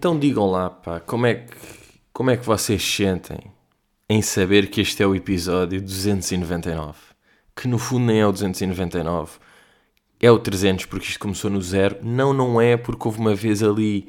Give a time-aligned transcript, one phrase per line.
[0.00, 1.54] Então digam lá, pá, como é que,
[2.10, 3.52] como é que vocês sentem
[4.08, 6.94] em saber que este é o episódio 299?
[7.54, 9.32] Que no fundo nem é o 299,
[10.18, 11.98] é o 300 porque isto começou no zero.
[12.02, 14.08] Não, não é porque houve uma vez ali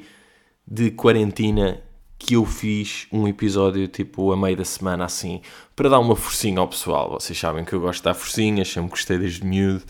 [0.66, 1.82] de quarentena
[2.18, 5.42] que eu fiz um episódio tipo a meio da semana assim,
[5.76, 7.10] para dar uma forcinha ao pessoal.
[7.20, 9.84] Vocês sabem que eu gosto de dar forcinhas, sempre gostei desde miúdo.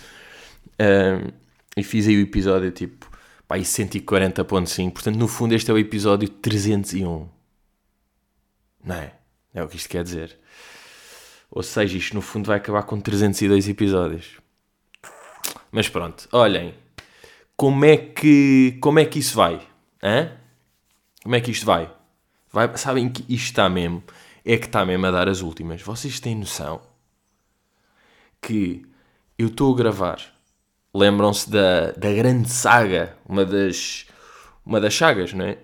[0.80, 1.30] Um,
[1.77, 3.11] e fiz aí o episódio tipo
[3.46, 4.92] pá, 140.5.
[4.92, 7.28] Portanto, no fundo, este é o episódio 301.
[8.84, 9.14] Não é?
[9.55, 10.38] É o que isto quer dizer.
[11.50, 14.38] Ou seja, isto no fundo vai acabar com 302 episódios.
[15.70, 16.74] Mas pronto, olhem.
[17.56, 19.61] Como é que, como é que isso vai?
[20.02, 20.33] Hã?
[21.22, 21.95] Como é que isto vai?
[22.50, 22.77] vai?
[22.77, 24.03] Sabem que isto está mesmo.
[24.44, 25.81] É que está mesmo a dar as últimas.
[25.83, 26.83] Vocês têm noção
[28.41, 28.84] que
[29.38, 30.20] eu estou a gravar
[30.94, 34.06] lembram-se da, da grande saga, uma das,
[34.64, 35.58] uma das sagas, não é?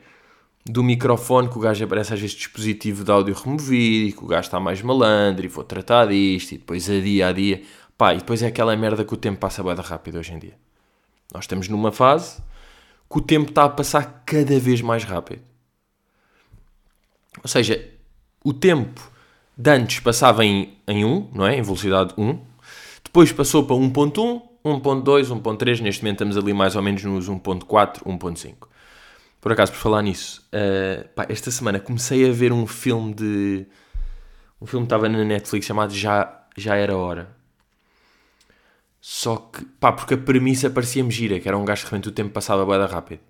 [0.64, 4.26] Do microfone que o gajo aparece às vezes dispositivo de áudio removido e que o
[4.26, 7.62] gajo está mais malandro e vou tratar disto e depois a dia a dia.
[7.96, 10.54] Pá, e depois é aquela merda que o tempo passa bem rápido hoje em dia.
[11.32, 12.42] Nós estamos numa fase
[13.10, 15.42] que o tempo está a passar cada vez mais rápido.
[17.42, 17.88] Ou seja,
[18.44, 19.10] o tempo
[19.56, 21.56] de antes passava em, em 1, não é?
[21.56, 22.38] Em velocidade 1.
[23.04, 28.02] Depois passou para 1.1 1.2, 1.3, neste momento estamos ali mais ou menos nos 1.4,
[28.04, 28.68] 1.5.
[29.40, 33.66] Por acaso, por falar nisso, uh, pá, esta semana comecei a ver um filme de.
[34.60, 37.36] Um filme que estava na Netflix chamado Já, Já Era Hora.
[39.00, 42.12] Só que, pá, porque a premissa parecia-me gira, que era um gajo que realmente o
[42.12, 43.20] tempo passava bem rápido.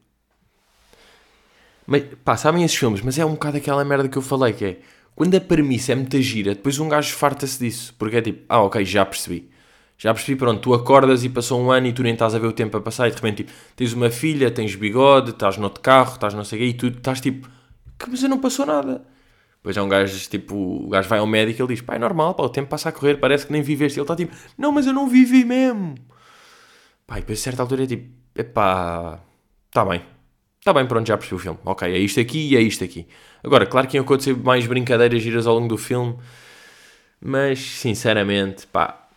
[1.86, 4.64] Mas, pá, sabem esses filmes, mas é um bocado aquela merda que eu falei, que
[4.64, 4.80] é
[5.14, 8.62] quando a premissa é muita gira, depois um gajo farta-se disso, porque é tipo, ah,
[8.62, 9.50] ok, já percebi
[9.98, 12.46] já percebi, pronto, tu acordas e passou um ano e tu nem estás a ver
[12.46, 15.64] o tempo a passar e de repente tipo, tens uma filha, tens bigode, estás no
[15.64, 17.48] outro carro, estás não sei o quê e tu estás tipo,
[17.98, 19.04] que mas não passou nada.
[19.56, 21.98] Depois é um gajo, tipo, o gajo vai ao médico e ele diz, pá, é
[21.98, 23.98] normal, pá, o tempo passa a correr, parece que nem viveste.
[23.98, 25.96] E ele está tipo, não, mas eu não vivi mesmo.
[27.06, 29.20] Pá, e depois a certa altura é tipo, epá,
[29.66, 30.02] está bem,
[30.60, 31.58] está bem, pronto, já percebi o filme.
[31.64, 33.08] Ok, é isto aqui e é isto aqui.
[33.42, 36.16] Agora, claro que iam acontecer mais brincadeiras giras ao longo do filme,
[37.20, 39.07] mas, sinceramente, pá,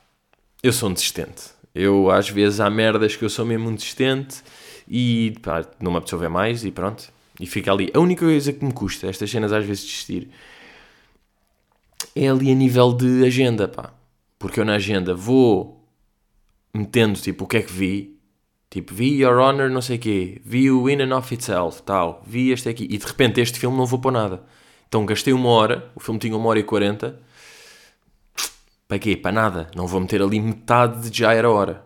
[0.63, 1.43] eu sou um desistente.
[1.73, 4.41] Eu, às vezes, há merdas que eu sou mesmo um desistente
[4.87, 7.11] e pá, não me ver mais e pronto.
[7.39, 7.89] E fica ali.
[7.93, 10.29] A única coisa que me custa, estas cenas às vezes desistir,
[12.15, 13.93] é ali a nível de agenda, pá.
[14.37, 15.81] Porque eu na agenda vou
[16.73, 18.17] metendo, tipo, o que é que vi.
[18.69, 20.41] Tipo, vi Your Honor, não sei quê.
[20.43, 22.23] Vi o In and of Itself, tal.
[22.25, 22.87] Vi este aqui.
[22.89, 24.43] E de repente este filme não vou para nada.
[24.87, 27.19] Então gastei uma hora, o filme tinha uma hora e quarenta
[28.91, 29.15] para quê?
[29.15, 29.71] Para nada.
[29.73, 31.85] Não vou meter ali metade de já era hora.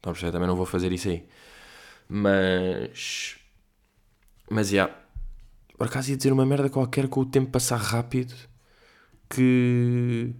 [0.00, 0.32] Então, perceber?
[0.32, 1.28] Também não vou fazer isso aí.
[2.08, 3.36] Mas.
[4.48, 4.84] Mas, já.
[4.84, 4.94] Yeah.
[5.76, 8.34] Por acaso ia dizer uma merda qualquer com o tempo passar rápido.
[9.28, 10.34] Que.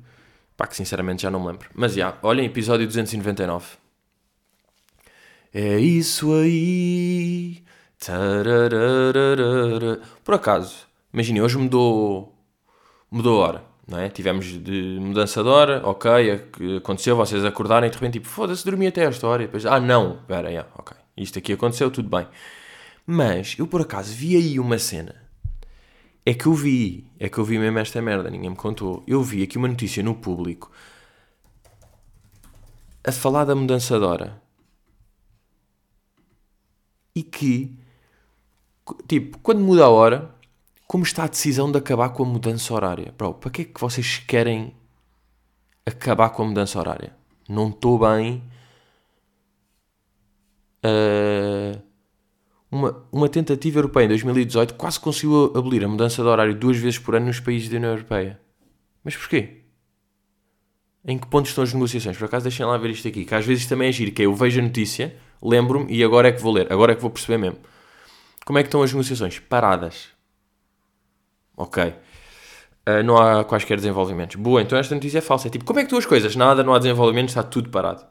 [0.56, 1.68] Pá, que sinceramente já não me lembro.
[1.74, 2.06] Mas, já.
[2.06, 2.18] Yeah.
[2.22, 3.76] Olhem, episódio 299.
[5.52, 7.62] É isso aí.
[10.24, 12.34] Por acaso, imagine, hoje mudou.
[13.10, 14.08] Mudou a hora não é?
[14.08, 18.86] Tivemos de mudança de hora, ok, aconteceu, vocês acordarem e de repente tipo, foda-se, dormi
[18.86, 19.42] até esta hora.
[19.42, 22.26] E depois, ah não, espera, yeah, ok, isto aqui aconteceu, tudo bem.
[23.06, 25.14] Mas eu por acaso vi aí uma cena.
[26.24, 29.04] É que eu vi, é que eu vi mesmo esta merda, ninguém me contou.
[29.06, 30.72] Eu vi aqui uma notícia no público
[33.06, 34.42] a falar da mudança de hora.
[37.14, 37.78] E que,
[39.06, 40.34] tipo, quando muda a hora,
[40.86, 43.12] como está a decisão de acabar com a mudança horária?
[43.16, 44.74] Bro, para que é que vocês querem
[45.84, 47.14] acabar com a mudança horária?
[47.48, 48.42] Não estou bem.
[50.84, 51.82] Uh,
[52.70, 56.98] uma, uma tentativa europeia em 2018 quase conseguiu abolir a mudança de horário duas vezes
[56.98, 58.40] por ano nos países da União Europeia.
[59.02, 59.62] Mas porquê?
[61.04, 62.16] Em que ponto estão as negociações?
[62.16, 64.26] Por acaso deixem lá ver isto aqui, que às vezes também é giro, que é,
[64.26, 67.10] eu vejo a notícia, lembro-me e agora é que vou ler, agora é que vou
[67.10, 67.58] perceber mesmo.
[68.44, 69.38] Como é que estão as negociações?
[69.38, 70.15] Paradas.
[71.56, 71.84] Ok.
[71.84, 74.36] Uh, não há quaisquer desenvolvimentos.
[74.36, 75.48] Boa, então esta notícia é falsa.
[75.48, 76.36] É tipo, como é que estão as coisas?
[76.36, 78.04] Nada, não há desenvolvimento, está tudo parado.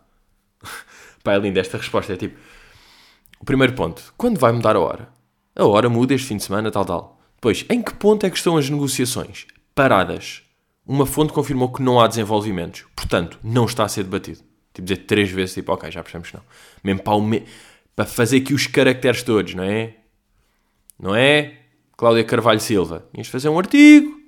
[1.24, 2.13] Pá, é linda esta resposta.
[2.13, 2.38] É tipo,
[3.39, 5.09] o primeiro ponto, quando vai mudar a hora?
[5.56, 7.19] A hora muda este fim de semana, tal, tal.
[7.36, 9.45] Depois, em que ponto é que estão as negociações?
[9.74, 10.42] Paradas.
[10.86, 12.86] Uma fonte confirmou que não há desenvolvimentos.
[12.95, 14.39] Portanto, não está a ser debatido.
[14.74, 16.42] Tipo, dizer três vezes, tipo, ok, já percebemos não.
[16.83, 17.44] Mesmo para, me...
[17.95, 19.95] para fazer aqui os caracteres todos, não é?
[21.00, 21.59] Não é?
[21.97, 23.06] Cláudia Carvalho Silva.
[23.13, 24.19] Tinhas de fazer um artigo,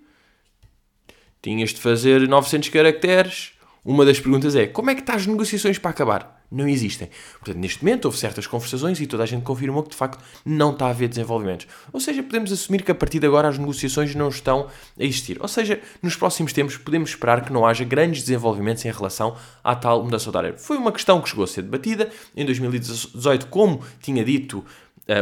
[1.41, 3.53] tinhas de fazer 900 caracteres,
[3.87, 6.43] Uma das perguntas é: como é que está as negociações para acabar?
[6.51, 7.09] Não existem.
[7.39, 10.71] Portanto, neste momento houve certas conversações e toda a gente confirmou que de facto não
[10.71, 11.67] está a haver desenvolvimentos.
[11.93, 14.67] Ou seja, podemos assumir que a partir de agora as negociações não estão
[14.99, 15.37] a existir.
[15.41, 19.73] Ou seja, nos próximos tempos podemos esperar que não haja grandes desenvolvimentos em relação à
[19.73, 20.57] tal mudança horária.
[20.57, 24.65] Foi uma questão que chegou a ser debatida em 2018, como tinha dito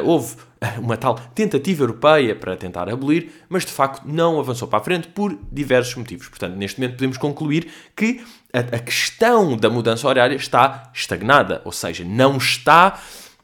[0.03, 0.35] houve
[0.79, 5.07] uma tal tentativa europeia para tentar abolir, mas de facto não avançou para a frente
[5.09, 6.27] por diversos motivos.
[6.27, 11.71] Portanto, neste momento podemos concluir que a, a questão da mudança horária está estagnada, ou
[11.71, 12.99] seja, não está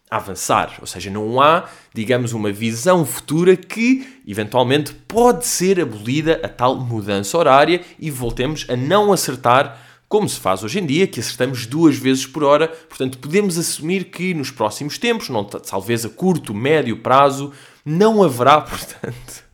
[0.09, 6.41] a avançar, ou seja, não há, digamos, uma visão futura que eventualmente pode ser abolida
[6.43, 9.79] a tal mudança horária e voltemos a não acertar
[10.11, 12.67] como se faz hoje em dia, que acertamos duas vezes por hora.
[12.67, 17.53] Portanto, podemos assumir que nos próximos tempos, não, talvez a curto, médio prazo,
[17.85, 19.45] não haverá, portanto.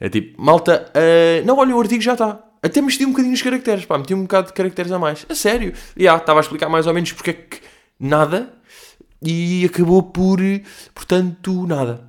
[0.00, 2.44] É tipo, malta, uh, não, olha, o artigo já está.
[2.60, 5.24] Até meti um bocadinho os caracteres, pá, meti um bocado de caracteres a mais.
[5.28, 5.72] A sério.
[5.96, 7.60] E yeah, estava a explicar mais ou menos porque é que
[8.00, 8.52] nada
[9.22, 10.40] e acabou por,
[10.92, 12.04] portanto, nada.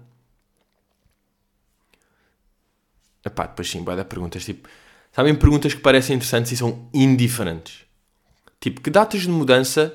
[3.23, 4.67] Epá, depois sim, vai dar perguntas tipo
[5.19, 7.79] Sabem perguntas que parecem interessantes e são indiferentes.
[8.57, 9.93] Tipo, que datas de mudança,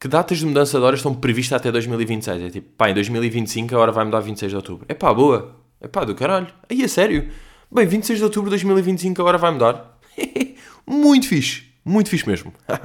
[0.00, 2.42] que datas de mudança de horas estão previstas até 2026?
[2.42, 4.84] É tipo, pá, em 2025 a hora vai mudar 26 de outubro.
[4.88, 5.60] É pá, boa.
[5.80, 6.48] É pá, do caralho.
[6.68, 7.30] Aí, é sério.
[7.70, 9.96] Bem, 26 de outubro de 2025 a hora vai mudar.
[10.84, 11.68] muito fixe.
[11.84, 12.52] Muito fixe mesmo.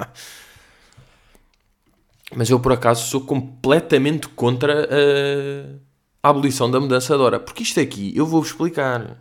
[2.36, 7.40] Mas eu, por acaso, sou completamente contra a, a abolição da mudança de hora.
[7.40, 9.18] Porque isto aqui, eu vou-vos explicar.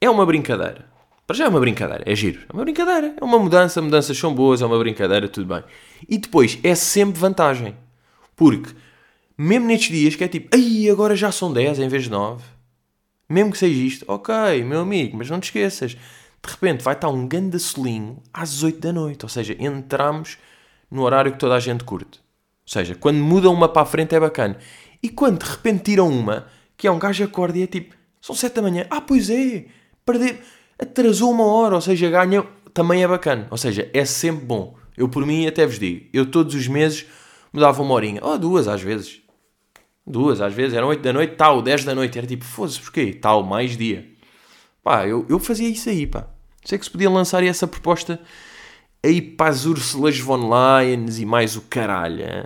[0.00, 0.94] É uma brincadeira.
[1.26, 2.40] Para já é uma brincadeira, é giro.
[2.48, 5.64] É uma brincadeira, é uma mudança, mudanças são boas, é uma brincadeira, tudo bem.
[6.08, 7.74] E depois é sempre vantagem.
[8.36, 8.72] Porque,
[9.36, 12.44] mesmo nestes dias que é tipo, ai, agora já são 10 em vez de 9.
[13.28, 15.92] Mesmo que seja isto, ok, meu amigo, mas não te esqueças.
[15.92, 19.24] De repente vai estar um ganda solinho às 8 da noite.
[19.24, 20.38] Ou seja, entramos
[20.88, 22.20] no horário que toda a gente curte.
[22.20, 24.58] Ou seja, quando mudam uma para a frente é bacana.
[25.02, 26.46] E quando de repente tiram uma,
[26.76, 28.86] que é um gajo acorda e é tipo, são 7 da manhã.
[28.88, 29.64] Ah, pois é,
[30.04, 30.40] perder
[30.78, 33.46] atrasou uma hora, ou seja, ganha, também é bacana.
[33.50, 34.76] Ou seja, é sempre bom.
[34.96, 37.06] Eu por mim até vos digo, eu todos os meses
[37.52, 39.20] mudava uma horinha, ou duas às vezes.
[40.06, 43.12] Duas às vezes, eram 8 da noite, tal, 10 da noite, era tipo, foda-se, porquê?
[43.12, 44.06] Tal, mais dia.
[44.82, 46.28] Pá, eu, eu fazia isso aí, pá.
[46.64, 48.20] Sei que se podia lançar essa proposta
[49.02, 52.44] aí para as Ursulas von Lions e mais o caralho, hein?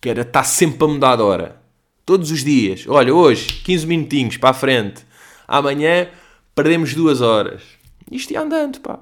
[0.00, 1.60] que era estar tá sempre a mudar de hora.
[2.06, 2.84] Todos os dias.
[2.88, 5.04] Olha, hoje, 15 minutinhos para a frente.
[5.46, 6.08] Amanhã,
[6.54, 7.62] perdemos duas horas.
[8.10, 8.98] Isto ia andando, pá.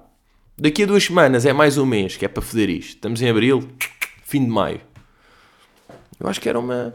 [0.56, 2.94] Daqui a duas semanas é mais um mês que é para foder isto.
[2.94, 3.68] Estamos em abril,
[4.24, 4.80] fim de maio.
[6.18, 6.94] Eu acho que era uma.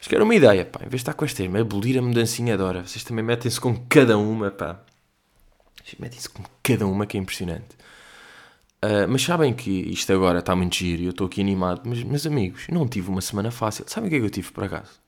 [0.00, 0.80] Acho que era uma ideia, pá.
[0.80, 2.86] Em vez de estar com este tema, abolir a mudancinha de hora.
[2.86, 4.80] Vocês também metem-se com cada uma, pá.
[5.98, 7.76] Metem-se com cada uma que é impressionante.
[8.82, 11.82] Uh, mas sabem que isto agora está muito giro e eu estou aqui animado.
[11.84, 13.84] Mas, meus amigos, não tive uma semana fácil.
[13.86, 15.00] Sabem o que é que eu tive por acaso?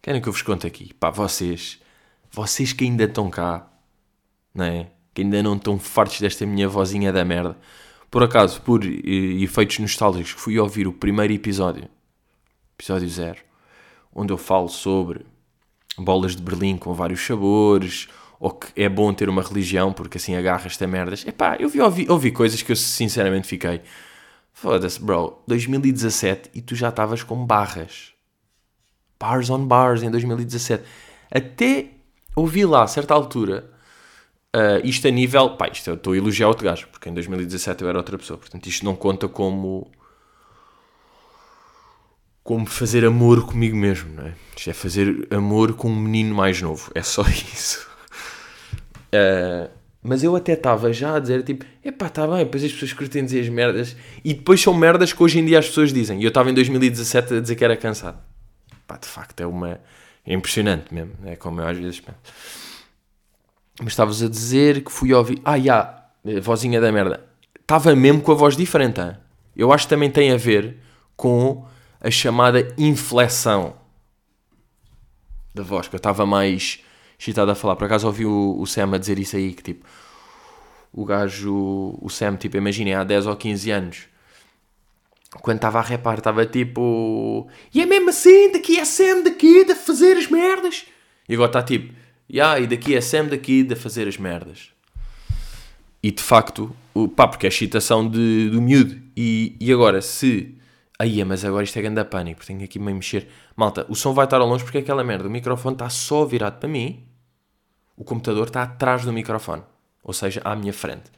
[0.00, 0.94] Querem que eu vos conte aqui?
[0.94, 1.78] Pá, vocês,
[2.30, 3.69] vocês que ainda estão cá,
[4.54, 4.90] não é?
[5.14, 7.56] Que ainda não estão fartos desta minha vozinha da merda.
[8.10, 11.88] Por acaso, por efeitos nostálgicos, fui ouvir o primeiro episódio,
[12.76, 13.38] episódio zero,
[14.12, 15.24] onde eu falo sobre
[15.96, 18.08] bolas de Berlim com vários sabores,
[18.40, 21.26] ou que é bom ter uma religião porque assim agarras-te a merdas.
[21.26, 23.82] Epá, eu vi, ouvi, ouvi coisas que eu sinceramente fiquei.
[24.52, 28.12] Foda-se, bro, 2017 e tu já estavas com barras.
[29.18, 30.82] Bars on bars em 2017.
[31.30, 31.90] Até
[32.34, 33.70] ouvi lá, a certa altura,
[34.54, 35.50] Uh, isto a nível.
[35.56, 38.38] Pá, isto eu estou a elogiar outro gajo, porque em 2017 eu era outra pessoa.
[38.38, 39.90] Portanto, isto não conta como.
[42.42, 44.34] Como fazer amor comigo mesmo, não é?
[44.56, 46.90] Isto é fazer amor com um menino mais novo.
[46.94, 47.88] É só isso.
[49.14, 49.70] Uh,
[50.02, 53.24] mas eu até estava já a dizer, tipo, epá, está bem, depois as pessoas curtem
[53.24, 53.94] dizer as merdas.
[54.24, 56.20] E depois são merdas que hoje em dia as pessoas dizem.
[56.20, 58.18] E eu estava em 2017 a dizer que era cansado.
[58.86, 59.80] Pá, de facto é uma.
[60.26, 61.12] É impressionante mesmo.
[61.24, 62.18] É como eu às vezes penso.
[63.78, 65.40] Mas estavas a dizer que fui ouvir.
[65.44, 67.24] Ah, já, yeah, vozinha da merda.
[67.58, 69.00] Estava mesmo com a voz diferente.
[69.00, 69.16] Hein?
[69.56, 70.78] Eu acho que também tem a ver
[71.16, 71.64] com
[72.00, 73.74] a chamada inflexão
[75.54, 76.80] da voz, que eu estava mais
[77.18, 77.76] excitado a falar.
[77.76, 79.86] Por acaso ouvi o, o Sam a dizer isso aí, que tipo,
[80.92, 84.08] o gajo, o Sam, tipo, imaginem, há 10 ou 15 anos,
[85.42, 89.74] quando estava a repar, estava tipo, e é mesmo assim, daqui é Sam daqui, de
[89.74, 90.86] fazer as merdas.
[91.28, 91.94] E agora está tipo,
[92.32, 94.70] yeah, e daqui é Sam daqui de fazer as merdas.
[96.02, 96.74] E de facto,
[97.14, 98.96] pá, porque é a excitação de, do miúdo.
[99.16, 100.56] E, e agora, se.
[100.98, 103.28] Aí, mas agora isto é grande pânico, tenho aqui meio mexer.
[103.56, 105.26] Malta, o som vai estar ao longe porque é aquela merda.
[105.26, 107.04] O microfone está só virado para mim,
[107.96, 109.62] o computador está atrás do microfone,
[110.02, 111.10] ou seja, à minha frente.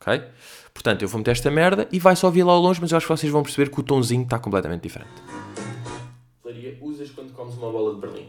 [0.00, 0.22] Ok?
[0.72, 2.96] Portanto, eu vou meter esta merda e vai só ouvir lá ao longe, mas eu
[2.96, 5.10] acho que vocês vão perceber que o tonzinho está completamente diferente.
[6.42, 8.28] Faria, usas quando comes uma bola de Berlim.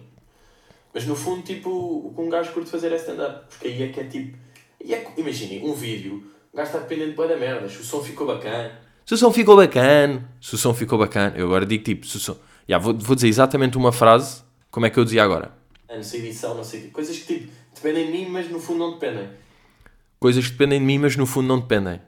[0.94, 3.46] Mas no fundo, tipo, o que um gajo curte fazer é stand-up.
[3.50, 4.38] Porque aí é que é tipo.
[4.80, 7.70] É, Imaginem, um vídeo, o gajo está dependendo de da merda.
[7.70, 8.80] Se o som ficou bacana.
[9.06, 10.30] Se o som ficou bacana.
[10.42, 11.34] Se o som ficou bacana.
[11.38, 12.38] Eu agora digo tipo, se o som.
[12.68, 15.52] Já, vou, vou dizer exatamente uma frase, como é que eu dizia agora.
[15.90, 16.90] Não sei edição, não sei.
[16.90, 19.30] Coisas que tipo, dependem de mim, mas no fundo não dependem.
[20.20, 22.02] Coisas que dependem de mim, mas no fundo não dependem.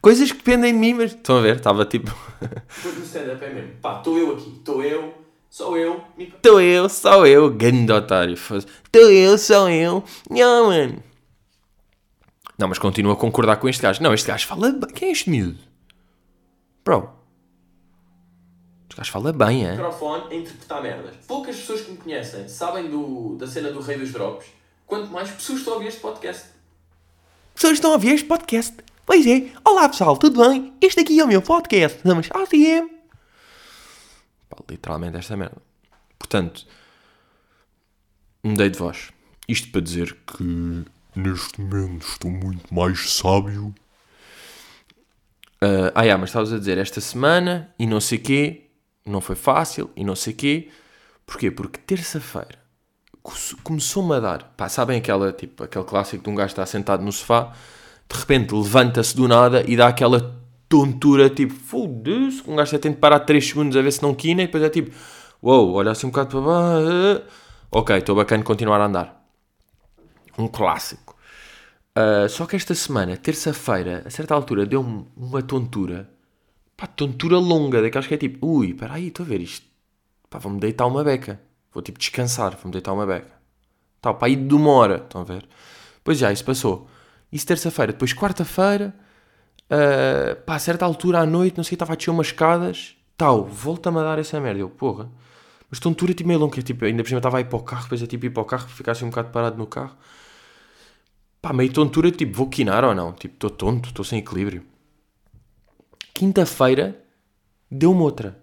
[0.00, 1.12] Coisas que dependem de mim, mas.
[1.12, 1.56] Estão a ver?
[1.56, 2.14] Estava tipo.
[2.40, 3.72] Depois no stand-up é mesmo.
[3.80, 5.12] Pá, estou eu aqui, estou eu,
[5.56, 6.04] sou eu.
[6.18, 8.34] Estou eu, sou eu, grande otário.
[8.34, 10.04] Estou eu, sou eu.
[10.28, 11.02] Não, mano.
[12.58, 14.02] Não, mas continuo a concordar com este gajo.
[14.02, 14.90] Não, este gajo fala bem.
[14.90, 15.58] Quem é este miúdo?
[16.84, 17.08] Bro.
[18.86, 19.70] Este gajo fala bem, é?
[19.70, 21.14] Microfone a interpretar merdas.
[21.26, 24.46] Poucas pessoas que me conhecem sabem do, da cena do Rei dos Drops.
[24.86, 26.44] Quanto mais pessoas estão a ouvir este podcast.
[27.54, 28.76] Pessoas estão a ouvir este podcast.
[29.06, 29.48] Pois é.
[29.64, 30.74] Olá pessoal, tudo bem?
[30.82, 31.98] Este aqui é o meu podcast.
[32.04, 32.95] Vamos ACM.
[34.48, 35.56] Pá, literalmente esta merda.
[36.18, 36.66] Portanto,
[38.42, 39.10] mudei de voz.
[39.48, 40.84] Isto para dizer que
[41.14, 43.74] neste momento estou muito mais sábio.
[45.62, 48.66] Uh, ah, yeah, mas estavas a dizer esta semana e não sei quê,
[49.04, 50.70] não foi fácil e não sei quê.
[51.24, 51.50] Porquê?
[51.50, 52.66] Porque terça-feira
[53.62, 54.54] começou-me a dar.
[54.56, 57.52] Pá, sabem aquela, tipo, aquele clássico de um gajo estar sentado no sofá,
[58.08, 62.92] de repente levanta-se do nada e dá aquela tontura, tipo, foda-se, um gajo até tem
[62.92, 64.90] de parar 3 segundos a ver se não quina e depois é tipo,
[65.42, 67.22] uou, wow, olha assim um bocado para baixo,
[67.70, 69.26] ok, estou bacana continuar a andar.
[70.38, 71.16] Um clássico.
[71.96, 76.10] Uh, só que esta semana, terça-feira, a certa altura, deu-me uma tontura.
[76.76, 79.66] Pá, tontura longa, daquelas que é tipo, ui, espera aí, estou a ver isto.
[80.28, 81.40] Pá, vou-me deitar uma beca.
[81.72, 83.32] Vou tipo descansar, vou-me deitar uma beca.
[84.02, 85.48] Tal, pá, aí de uma hora, estão a ver?
[86.04, 86.86] Pois já, isso passou.
[87.32, 87.92] Isso terça-feira.
[87.92, 88.94] Depois quarta-feira,
[89.70, 92.96] uh, pá, a certa altura à noite, não sei, estava a descer umas escadas.
[93.16, 94.60] Tal, volta-me a dar essa merda.
[94.60, 95.10] Eu, porra.
[95.70, 97.82] Mas tontura tipo meio longa, tipo, ainda por cima estava a ir para o carro,
[97.82, 99.96] depois é tipo ir para o carro, ficar assim um bocado parado no carro.
[101.42, 103.12] Pá, meio tontura, tipo, vou quinar ou não?
[103.12, 104.64] Tipo, estou tonto, estou sem equilíbrio.
[106.14, 107.00] Quinta-feira,
[107.70, 108.40] deu-me outra.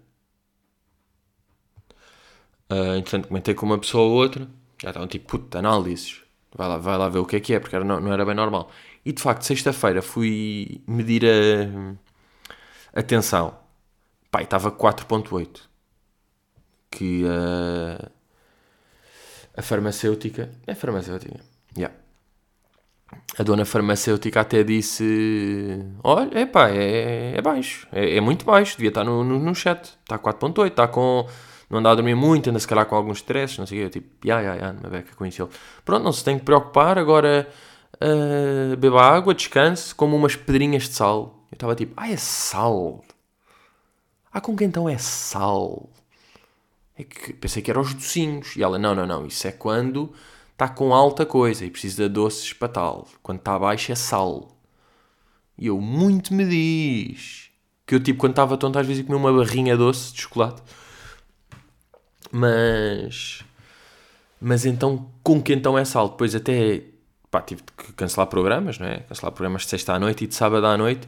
[2.70, 4.48] Uh, entretanto, comentei com uma pessoa ou outra,
[4.82, 6.22] já estavam tipo, puta, análises.
[6.56, 8.24] Vai lá, vai lá ver o que é que é, porque era, não, não era
[8.24, 8.70] bem normal.
[9.04, 13.58] E de facto, sexta-feira fui medir a, a tensão.
[14.30, 15.60] Pai, estava 4.8.
[16.90, 18.10] Que uh,
[19.56, 20.50] a farmacêutica.
[20.66, 21.40] É farmacêutica.
[21.76, 21.94] Yeah
[23.38, 28.88] a dona farmacêutica até disse: Olha, epá, é, é baixo, é, é muito baixo, devia
[28.88, 31.26] estar no, no, no chat, está 4.8, está com.
[31.68, 34.00] Não anda a dormir muito, anda se calhar com alguns stresses, não sei o quê.
[34.00, 35.48] Tipo, ya, ya, ya, uma beca isso.
[35.84, 37.48] Pronto, não se tem que preocupar, agora
[37.94, 41.44] uh, beba água, descanse, como umas pedrinhas de sal.
[41.50, 43.04] Eu estava tipo, ah, é sal.
[44.32, 45.88] Ah, com que então é sal?
[46.96, 48.56] É que pensei que eram os docinhos.
[48.56, 50.12] E ela, não, não, não, isso é quando
[50.52, 53.08] está com alta coisa e precisa de doces para tal.
[53.22, 54.56] Quando está baixo é sal.
[55.58, 57.50] E eu, muito me diz.
[57.86, 60.62] Que eu, tipo, quando estava tonto, às vezes comia uma barrinha doce de chocolate.
[62.32, 63.44] Mas.
[64.40, 66.08] Mas então, com que então é sal?
[66.10, 66.82] Depois até.
[67.34, 68.98] Pá, tive que cancelar programas, não é?
[69.00, 71.04] Cancelar programas de sexta à noite e de sábado à noite.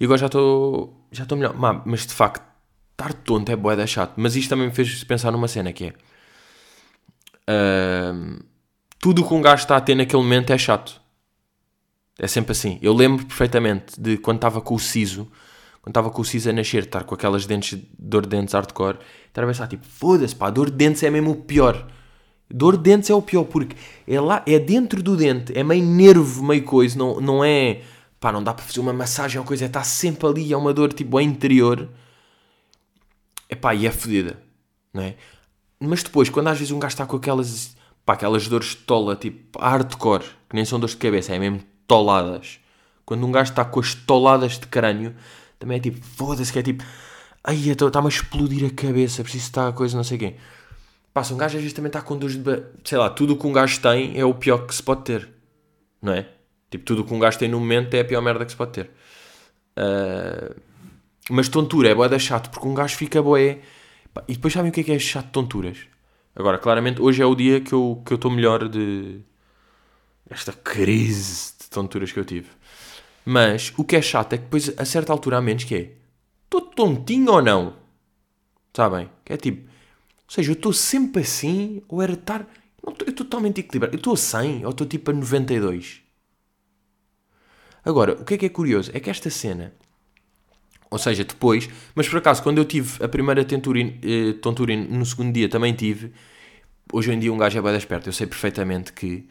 [0.00, 1.06] E agora já estou.
[1.12, 1.54] Já estou melhor.
[1.84, 2.42] Mas de facto,
[2.92, 4.14] estar tonto é boeda chato.
[4.16, 5.94] Mas isto também me fez pensar numa cena que é.
[7.46, 8.42] Uh,
[8.98, 10.98] tudo o que um gajo está a ter naquele momento é chato.
[12.18, 12.78] É sempre assim.
[12.80, 15.30] Eu lembro perfeitamente de quando estava com o siso,
[15.82, 18.96] quando estava com o siso a nascer, estar com aquelas dentes, dor de dentes hardcore,
[19.28, 21.86] estar a pensar tipo, foda-se pá, dor de dentes é mesmo o pior.
[22.52, 23.76] Dor de dentes é o pior, porque
[24.06, 27.82] é lá, é dentro do dente, é meio nervo, meio coisa, não, não é,
[28.18, 30.92] pá, não dá para fazer uma massagem ou coisa, está sempre ali, é uma dor
[30.92, 31.88] tipo é interior.
[33.48, 34.40] É pá, e é fodida,
[34.92, 35.16] não é?
[35.78, 39.16] Mas depois, quando às vezes um gajo está com aquelas pá, aquelas dores de tola,
[39.16, 42.58] tipo hardcore, que nem são dores de cabeça, é mesmo toladas.
[43.04, 45.14] Quando um gajo está com as toladas de crânio,
[45.58, 46.84] também é tipo, foda-se, que é tipo,
[47.44, 50.36] ai, está-me a explodir a cabeça, preciso estar a coisa, não sei quem.
[51.24, 52.62] Se um gajo às vezes também está com dores de.
[52.84, 55.28] Sei lá, tudo o que um gajo tem é o pior que se pode ter,
[56.00, 56.26] não é?
[56.70, 58.56] Tipo, tudo o que um gajo tem no momento é a pior merda que se
[58.56, 58.90] pode ter.
[59.76, 60.54] Uh...
[61.28, 63.60] Mas tontura é boa da chato, porque um gajo fica boé.
[64.26, 65.78] E depois sabem o que é que é chato de tonturas?
[66.34, 69.20] Agora, claramente, hoje é o dia que eu que estou melhor de.
[70.28, 72.48] esta crise de tonturas que eu tive.
[73.24, 75.92] Mas o que é chato é que depois, a certa altura, a menos que é.
[76.44, 77.74] Estou tontinho ou não?
[78.74, 79.08] Sabem?
[79.24, 79.69] Que é tipo.
[80.30, 82.46] Ou seja, eu estou sempre assim, ou era estar.
[82.86, 83.96] Eu estou totalmente equilibrado.
[83.96, 86.02] Eu estou a 100 ou estou tipo a 92.
[87.84, 88.92] Agora, o que é que é curioso?
[88.94, 89.74] É que esta cena,
[90.88, 95.04] ou seja, depois, mas por acaso, quando eu tive a primeira tontura, eh, tontura no
[95.04, 96.12] segundo dia, também tive.
[96.92, 98.08] Hoje em dia, um gajo é bem esperto.
[98.08, 99.26] Eu sei perfeitamente que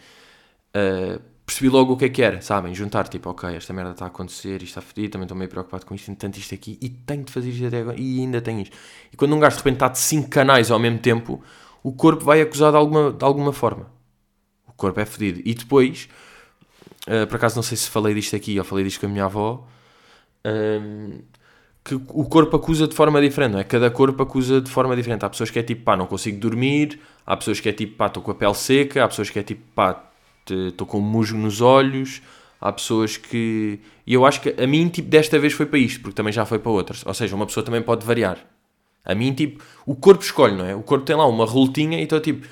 [0.75, 2.75] uh, percebi logo o que é que era, sabem?
[2.75, 5.83] Juntar, tipo, ok, esta merda está a acontecer, isto está fedido, também estou meio preocupado
[5.83, 8.61] com isto, tanto isto aqui, e tenho de fazer isto até agora, e ainda tenho
[8.61, 8.77] isto.
[9.11, 11.43] E quando um gajo de repente está de 5 canais ao mesmo tempo,
[11.81, 13.87] o corpo vai acusar de alguma, de alguma forma.
[14.67, 15.41] O corpo é fedido.
[15.43, 16.07] E depois,
[17.07, 19.25] uh, por acaso não sei se falei disto aqui ou falei disto com a minha
[19.25, 19.67] avó,
[20.45, 21.23] uh,
[21.83, 23.63] que o corpo acusa de forma diferente, não é?
[23.63, 25.25] Cada corpo acusa de forma diferente.
[25.25, 28.05] Há pessoas que é tipo, pá, não consigo dormir, há pessoas que é tipo, pá,
[28.05, 30.08] estou com a pele seca, há pessoas que é tipo, pá,
[30.49, 32.21] estou com musgo nos olhos,
[32.59, 33.79] há pessoas que.
[34.05, 36.45] E eu acho que a mim, tipo, desta vez foi para isto, porque também já
[36.45, 37.05] foi para outras.
[37.05, 38.37] Ou seja, uma pessoa também pode variar.
[39.05, 40.75] A mim, tipo, o corpo escolhe, não é?
[40.75, 42.45] O corpo tem lá uma roletinha e então, tipo,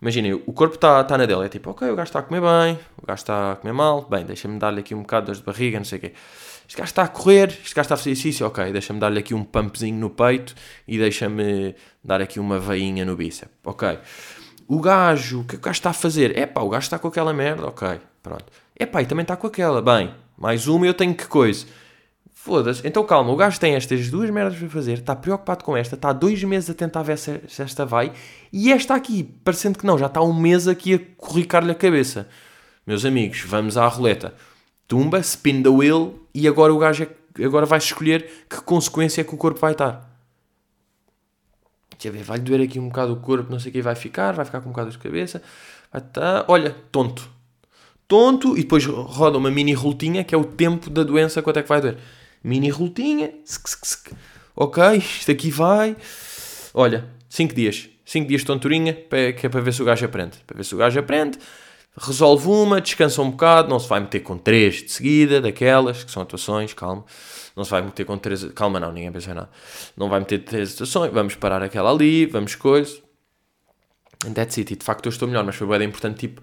[0.00, 2.40] imaginem, o corpo está tá na dela, é tipo, ok, o gajo está a comer
[2.40, 5.38] bem, o gajo está a comer mal, bem, deixa-me dar-lhe aqui um bocado de dor
[5.38, 6.12] de barriga, não sei o quê.
[6.66, 9.34] Este gajo está a correr, este gajo está a fazer exercício, ok, deixa-me dar-lhe aqui
[9.34, 10.54] um pumpzinho no peito
[10.88, 13.98] e deixa-me dar aqui uma veinha no bíceps, ok.
[14.66, 16.36] O gajo, o que é que o gajo está a fazer?
[16.36, 18.46] É pá, o gajo está com aquela merda, ok, pronto.
[18.76, 21.66] É pá, e também está com aquela, bem, mais uma eu tenho que coisa.
[22.32, 25.94] Foda-se, então calma, o gajo tem estas duas merdas para fazer, está preocupado com esta,
[25.94, 28.12] está dois meses a tentar ver se, esta vai,
[28.52, 32.28] e esta aqui, parecendo que não, já está um mês aqui a corricar-lhe a cabeça.
[32.86, 34.34] Meus amigos, vamos à roleta.
[34.86, 39.24] Tumba, spin the wheel, e agora o gajo é, agora vai escolher que consequência é
[39.24, 40.13] que o corpo vai estar.
[42.04, 44.32] Deixa ver, vai-lhe doer aqui um bocado o corpo, não sei o que vai ficar,
[44.32, 45.40] vai ficar com um bocado de cabeça.
[45.90, 47.30] Vai estar, olha, tonto.
[48.06, 51.62] Tonto, e depois roda uma mini roletinha, que é o tempo da doença, quanto é
[51.62, 51.96] que vai doer.
[52.42, 53.32] Mini roletinha,
[54.54, 55.96] ok, isto aqui vai.
[56.74, 57.88] Olha, 5 dias.
[58.04, 60.36] 5 dias de tonturinha, que é para ver se o gajo aprende.
[60.46, 61.38] Para ver se o gajo aprende,
[61.96, 66.10] resolve uma, descansa um bocado, não se vai meter com 3 de seguida, daquelas, que
[66.10, 67.04] são atuações, calma
[67.56, 68.44] não se vai meter com três.
[68.52, 69.50] Calma, não, ninguém pensa nada.
[69.96, 73.00] Não vai meter três estações, vamos parar aquela ali, vamos coisa.
[74.26, 74.72] And that's it.
[74.72, 76.42] E de facto eu estou melhor, mas foi bem importante, tipo,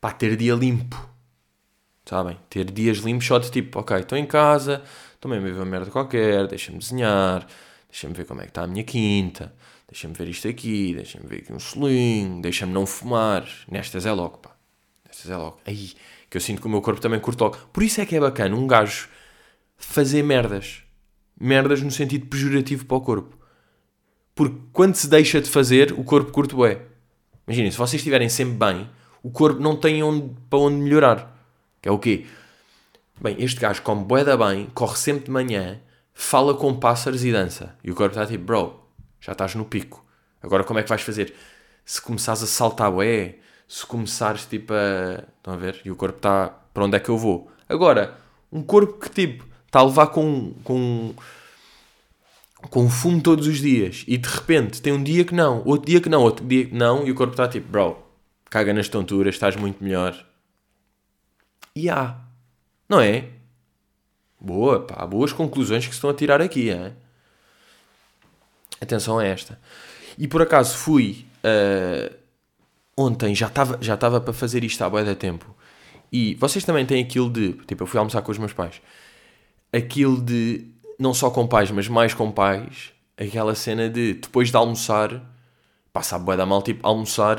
[0.00, 0.96] pá, ter dia limpo.
[2.06, 2.38] Sabem?
[2.48, 4.82] Ter dias limpos só de tipo, ok, estou em casa,
[5.14, 7.46] estou mesmo a ver uma merda qualquer, deixa-me desenhar,
[7.88, 9.54] deixa-me ver como é que está a minha quinta,
[9.88, 13.46] deixa-me ver isto aqui, deixa-me ver aqui um solinho, deixa-me não fumar.
[13.70, 14.49] Nestas é logo, pá.
[15.28, 15.58] É logo.
[15.66, 15.92] Aí,
[16.28, 17.58] que eu sinto que o meu corpo também curte logo.
[17.72, 19.08] Por isso é que é bacana um gajo
[19.76, 20.82] fazer merdas.
[21.38, 23.38] Merdas no sentido pejorativo para o corpo.
[24.34, 26.82] Porque quando se deixa de fazer, o corpo curte bué.
[27.46, 28.88] Imaginem, se vocês estiverem sempre bem,
[29.22, 31.36] o corpo não tem onde, para onde melhorar.
[31.82, 32.26] Que é o quê?
[33.20, 35.80] Bem, este gajo come bué da bem, corre sempre de manhã,
[36.14, 37.76] fala com pássaros e dança.
[37.82, 38.80] E o corpo está tipo, bro,
[39.20, 40.04] já estás no pico.
[40.42, 41.34] Agora como é que vais fazer?
[41.84, 43.36] Se começares a saltar bué,
[43.70, 45.22] se começares tipo a...
[45.36, 45.80] Estão a ver?
[45.84, 47.48] E o corpo está, para onde é que eu vou?
[47.68, 48.18] Agora,
[48.50, 51.14] um corpo que tipo está a levar com, com,
[52.62, 56.00] com fumo todos os dias e de repente tem um dia que não, outro dia
[56.00, 57.96] que não, outro dia que não, e o corpo está tipo, bro,
[58.46, 60.18] caga nas tonturas, estás muito melhor.
[61.72, 62.18] E há,
[62.88, 63.28] não é?
[64.40, 66.70] Boa, pá, boas conclusões que se estão a tirar aqui?
[68.80, 69.60] Atenção a esta.
[70.18, 72.19] E por acaso fui uh,
[72.96, 75.54] ontem, já estava já para fazer isto há bué tempo.
[76.12, 78.80] E vocês também têm aquilo de, tipo, eu fui almoçar com os meus pais
[79.72, 80.66] aquilo de,
[80.98, 85.22] não só com pais, mas mais com pais, aquela cena de depois de almoçar,
[85.92, 87.38] passa a boa da mal, tipo, almoçar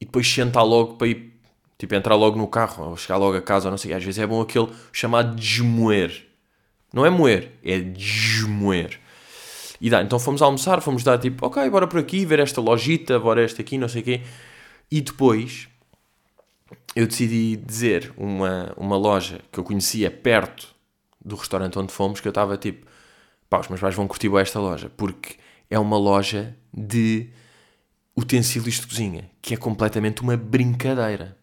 [0.00, 1.40] e depois sentar logo para ir,
[1.78, 4.18] tipo, entrar logo no carro ou chegar logo a casa, ou não sei, às vezes
[4.18, 6.26] é bom aquele chamado desmoer.
[6.92, 8.99] Não é moer, é desmoer.
[9.80, 13.18] E dá, então fomos almoçar, fomos dar tipo, ok, bora por aqui, ver esta lojita,
[13.18, 14.20] bora esta aqui, não sei o quê.
[14.90, 15.68] E depois
[16.94, 20.74] eu decidi dizer uma, uma loja que eu conhecia perto
[21.24, 22.86] do restaurante onde fomos que eu estava tipo,
[23.48, 25.36] pá, os meus pais vão curtir esta loja, porque
[25.70, 27.28] é uma loja de
[28.16, 31.36] utensílios de cozinha, que é completamente uma brincadeira.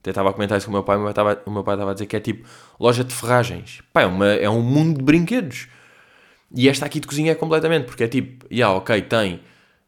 [0.00, 1.74] Até estava a comentar isso com o meu pai, o meu pai estava, meu pai
[1.74, 3.82] estava a dizer que é tipo loja de ferragens.
[3.92, 5.68] Pá, é, uma, é um mundo de brinquedos.
[6.54, 9.40] E esta aqui de cozinha é completamente, porque é tipo, já, yeah, ok, tem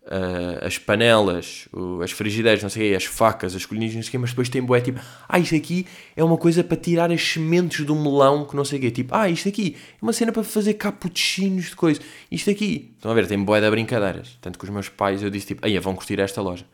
[0.02, 1.68] uh, as panelas,
[2.02, 4.62] as frigideiras, não sei as facas, as colhinhas, não sei o quê, mas depois tem
[4.62, 8.56] boé tipo, ah, isto aqui é uma coisa para tirar as sementes do melão, que
[8.56, 11.76] não sei o quê, tipo, ah, isto aqui é uma cena para fazer cappuccinos de
[11.76, 15.22] coisa, isto aqui, estão a ver, tem boé de brincadeiras, tanto que os meus pais,
[15.22, 16.66] eu disse tipo, aí vão curtir esta loja,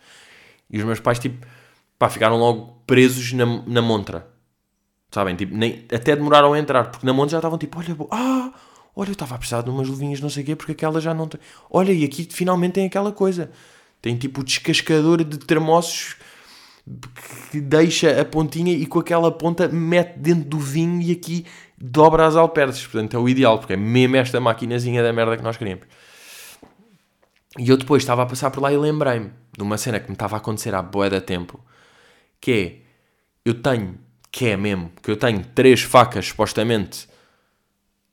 [0.71, 1.47] e os meus pais tipo,
[1.99, 4.27] pá, ficaram logo presos na, na montra,
[5.11, 8.53] sabem, tipo, nem, até demoraram a entrar, porque na montra já estavam tipo, olha, ah,
[8.99, 11.13] Olha, eu estava a precisar de umas luvinhas não sei o quê, porque aquela já
[11.13, 11.39] não tem.
[11.71, 13.51] Olha, e aqui finalmente tem aquela coisa.
[14.01, 16.17] Tem tipo o descascador de termossos
[17.51, 21.45] que deixa a pontinha e com aquela ponta mete dentro do vinho e aqui
[21.77, 22.87] dobra as alperces.
[22.87, 25.85] Portanto, é o ideal, porque é mesmo esta maquinazinha da merda que nós queremos.
[27.59, 30.15] E eu depois estava a passar por lá e lembrei-me de uma cena que me
[30.15, 31.61] estava a acontecer há boé da tempo,
[32.41, 32.77] que é,
[33.45, 33.99] eu tenho,
[34.31, 37.09] que é mesmo, que eu tenho três facas, supostamente,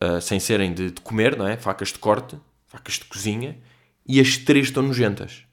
[0.04, 1.58] uh, sem serem de, de, comer, não é?
[1.58, 2.38] Facas de corte,
[2.68, 3.58] facas de cozinha,
[4.06, 5.44] e as três estão nojentas.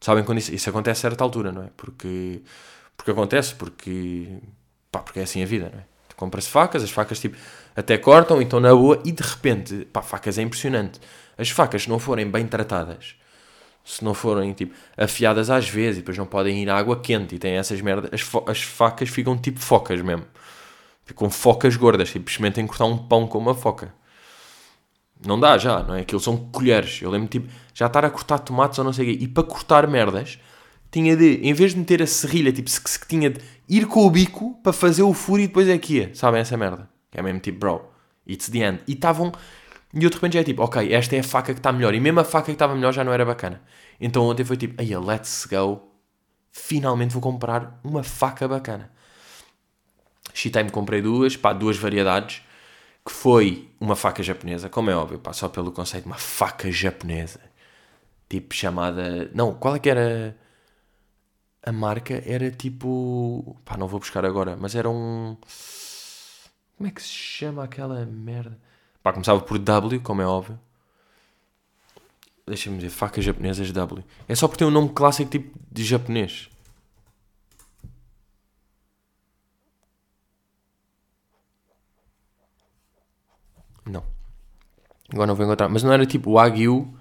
[0.00, 1.70] Sabem quando isso, isso acontece a certa altura, não é?
[1.76, 2.42] Porque,
[2.96, 4.38] porque acontece, porque,
[4.90, 5.84] pá, porque é assim a vida, não é?
[6.16, 7.36] Compra-se facas, as facas tipo,
[7.74, 11.00] até cortam e estão na boa, e de repente, pá, facas é impressionante.
[11.36, 13.16] As facas, se não forem bem tratadas,
[13.84, 17.34] se não forem tipo afiadas às vezes e depois não podem ir à água quente
[17.34, 20.24] e tem essas merdas, as, as facas ficam tipo focas mesmo.
[21.04, 23.94] Ficam focas gordas, tipo, experimentem cortar um pão com uma foca.
[25.24, 26.00] Não dá já, não é?
[26.00, 27.00] Aquilo são colheres.
[27.02, 29.24] Eu lembro tipo, já estar a cortar tomates ou não sei o quê.
[29.24, 30.38] E para cortar merdas,
[30.90, 34.06] tinha de, em vez de meter a serrilha, tipo, se, se tinha de ir com
[34.06, 36.14] o bico para fazer o furo e depois é que ia.
[36.14, 36.88] Sabem essa merda?
[37.10, 37.82] Que é mesmo tipo, bro,
[38.26, 38.80] it's the end.
[38.86, 39.32] E estavam
[39.94, 41.94] e eu de repente já é tipo, ok, esta é a faca que está melhor.
[41.94, 43.62] E mesmo a faca que estava melhor já não era bacana.
[44.00, 45.82] Então ontem foi tipo, aí let's go.
[46.50, 48.90] Finalmente vou comprar uma faca bacana.
[50.34, 52.42] Shitime comprei duas, pá, duas variedades.
[53.06, 57.40] Que foi uma faca japonesa, como é óbvio, pá, só pelo conceito, uma faca japonesa.
[58.28, 59.30] Tipo, chamada...
[59.34, 60.36] Não, qual é que era...
[61.62, 63.56] A marca era tipo...
[63.64, 65.36] Pá, não vou buscar agora, mas era um...
[66.76, 68.58] Como é que se chama aquela merda?
[69.02, 70.58] Pá, começava por W, como é óbvio.
[72.46, 74.04] Deixa-me dizer, facas japonesas W.
[74.28, 76.50] É só porque tem um nome clássico tipo de japonês.
[83.86, 84.04] Não.
[85.14, 85.68] Agora não vou encontrar.
[85.68, 86.92] Mas não era tipo Wagyu,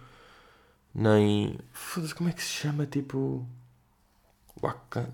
[0.93, 1.57] nem.
[1.71, 2.85] Foda-se, como é que se chama?
[2.85, 3.45] Tipo.
[4.61, 5.11] Waka.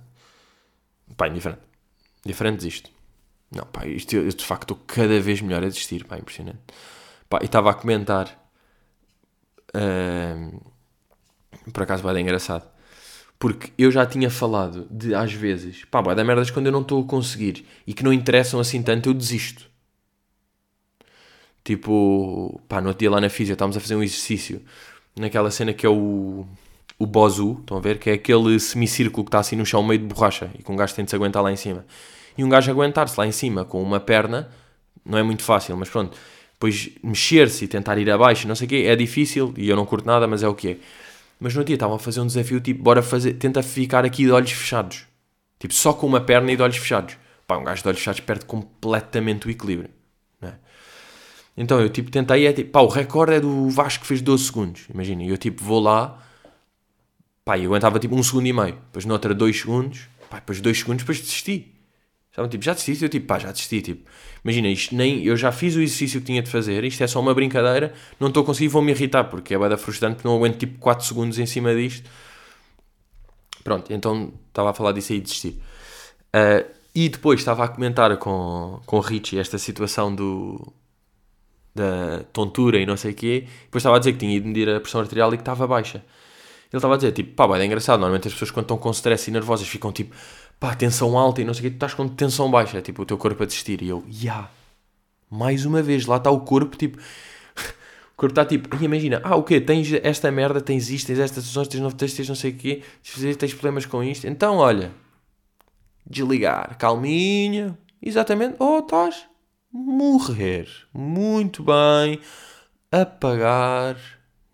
[1.16, 1.62] Pá, indiferente.
[2.26, 2.92] Diferente disto.
[3.50, 6.60] Não, pá, isto eu, de facto estou cada vez melhor a desistir, pá, impressionante.
[7.30, 8.28] Pá, e estava a comentar,
[9.76, 10.72] uh,
[11.74, 12.70] por acaso vai dar engraçado,
[13.40, 16.82] porque eu já tinha falado de, às vezes, pá, vai dar merdas quando eu não
[16.82, 19.69] estou a conseguir e que não interessam assim tanto, eu desisto.
[21.70, 24.60] Tipo, pá, no outro dia lá na física estávamos a fazer um exercício
[25.16, 26.44] naquela cena que é o,
[26.98, 28.00] o Bozu, estão a ver?
[28.00, 30.76] Que é aquele semicírculo que está assim no chão meio de borracha e que um
[30.76, 31.86] gajo tem de se aguentar lá em cima
[32.36, 34.50] e um gajo aguentar-se lá em cima com uma perna
[35.06, 36.18] não é muito fácil, mas pronto.
[36.54, 39.86] Depois mexer-se e tentar ir abaixo, não sei o quê, é difícil e eu não
[39.86, 40.78] curto nada, mas é o que é.
[41.40, 44.32] Mas no dia estavam a fazer um desafio tipo, bora fazer, tenta ficar aqui de
[44.32, 45.06] olhos fechados.
[45.60, 47.16] Tipo, só com uma perna e de olhos fechados.
[47.46, 49.99] Pá, um gajo de olhos fechados perde completamente o equilíbrio.
[51.60, 54.46] Então eu tipo tentei, é tipo, pá, o recorde é do Vasco que fez 12
[54.46, 54.84] segundos.
[54.94, 56.18] Imagina, eu tipo vou lá,
[57.44, 58.76] pá, e aguentava tipo um segundo e meio.
[58.76, 61.76] Depois noutra 2 segundos, pá, depois 2 segundos, depois desisti.
[62.34, 63.04] Sabe, tipo, já desisti?
[63.04, 64.10] Eu tipo, pá, já desisti, tipo.
[64.42, 67.20] Imagina, isto nem, eu já fiz o exercício que tinha de fazer, isto é só
[67.20, 70.58] uma brincadeira, não estou a conseguir, vou-me irritar, porque é bada frustrante, porque não aguento
[70.58, 72.10] tipo 4 segundos em cima disto.
[73.66, 75.62] Pronto, então estava a falar disso aí e desistir.
[76.34, 80.74] Uh, e depois estava a comentar com, com o Richie esta situação do,
[81.80, 83.46] da tontura e não sei o quê.
[83.64, 86.04] Depois estava a dizer que tinha ido medir a pressão arterial e que estava baixa.
[86.72, 88.00] Ele estava a dizer, tipo, pá, é engraçado.
[88.00, 90.16] Normalmente as pessoas quando estão com stress e nervosas ficam tipo,
[90.60, 93.02] pá, tensão alta e não sei o que, tu estás com tensão baixa, é tipo
[93.02, 93.82] o teu corpo a desistir.
[93.82, 94.52] E eu, ya, yeah.
[95.32, 96.98] mais uma vez, lá está o corpo, tipo,
[98.14, 99.62] o corpo está tipo, imagina, ah, o quê?
[99.62, 102.56] Tens esta merda, tens isto, tens estas sessões, tens, não, tens, tens não sei o
[102.56, 102.84] quê,
[103.38, 104.28] tens problemas com isto.
[104.28, 104.92] Então, olha,
[106.06, 109.29] desligar, calminha, exatamente, oh, estás
[109.72, 112.20] morrer, muito bem,
[112.92, 113.98] apagar,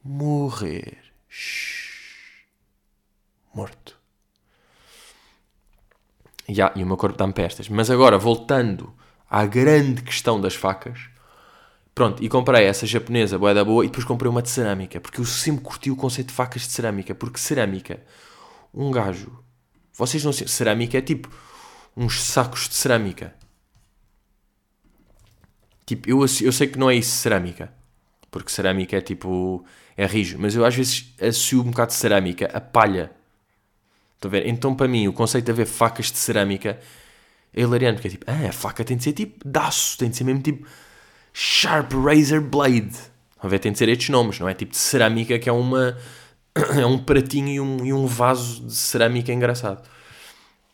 [0.03, 0.97] morrer,
[1.29, 2.45] Shhh.
[3.53, 3.97] morto.
[6.47, 7.67] Yeah, e o meu corpo dá-me pestas.
[7.69, 8.93] Mas agora, voltando
[9.29, 10.99] à grande questão das facas,
[11.95, 15.19] pronto, e comprei essa japonesa, boa da boa, e depois comprei uma de cerâmica, porque
[15.19, 18.03] eu sempre curti o conceito de facas de cerâmica, porque cerâmica,
[18.73, 19.43] um gajo,
[19.93, 21.29] vocês não sei, cerâmica é tipo
[21.97, 23.33] uns sacos de cerâmica.
[25.85, 27.71] Tipo, eu, eu sei que não é isso cerâmica,
[28.31, 29.63] porque cerâmica é tipo,
[29.95, 33.11] é rijo, mas eu às vezes associo um bocado de cerâmica a palha.
[34.15, 34.47] Estão a ver?
[34.47, 36.79] Então, para mim, o conceito de haver facas de cerâmica
[37.53, 40.17] é hilariante, porque é tipo, ah, a faca tem de ser tipo daço, tem de
[40.17, 40.67] ser mesmo tipo
[41.33, 42.87] Sharp Razor Blade.
[42.89, 43.59] Estão a ver?
[43.59, 44.53] Tem de ser estes nomes, não é?
[44.53, 45.97] Tipo de cerâmica que é uma.
[46.79, 49.87] é um pratinho e um, e um vaso de cerâmica engraçado.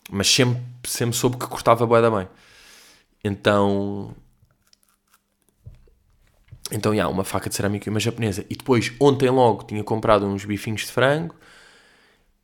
[0.09, 2.27] Mas sempre, sempre soube que cortava bué da bem.
[3.23, 4.15] Então.
[6.71, 8.45] Então, já, uma faca de cerâmica e uma japonesa.
[8.49, 11.35] E depois, ontem logo, tinha comprado uns bifinhos de frango.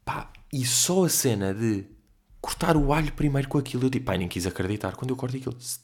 [0.03, 1.85] Pá, e só a cena de
[2.41, 3.85] cortar o alho primeiro com aquilo.
[3.85, 4.95] Eu tipo, pai, nem quis acreditar.
[4.95, 5.79] Quando eu corto aquilo, se,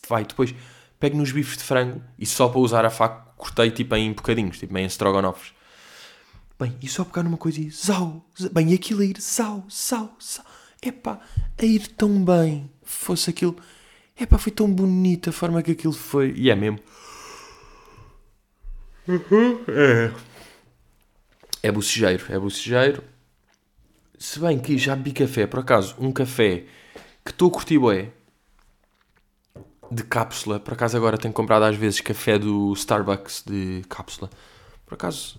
[0.00, 0.54] te vai, depois
[0.98, 4.58] pego nos bifes de frango e só para usar a faca cortei tipo em bocadinhos,
[4.58, 5.52] tipo em strogonofes.
[6.58, 9.64] Bem, e só pegar numa coisa e zau, zau, bem, e aquilo a ir zau,
[9.70, 10.44] zau, zau.
[10.80, 11.20] Epá,
[11.58, 12.70] a ir tão bem.
[12.82, 13.56] Fosse aquilo.
[14.18, 16.32] Epá, foi tão bonita a forma que aquilo foi.
[16.36, 16.78] E é mesmo.
[19.08, 20.12] É.
[21.62, 23.02] É bocejeiro, é bocejeiro.
[24.18, 26.64] Se bem que já bebi café, por acaso, um café
[27.24, 28.12] que estou a curtir bué,
[29.90, 30.58] de cápsula.
[30.58, 34.30] Por acaso agora tenho comprado às vezes café do Starbucks de cápsula.
[34.84, 35.38] Por acaso,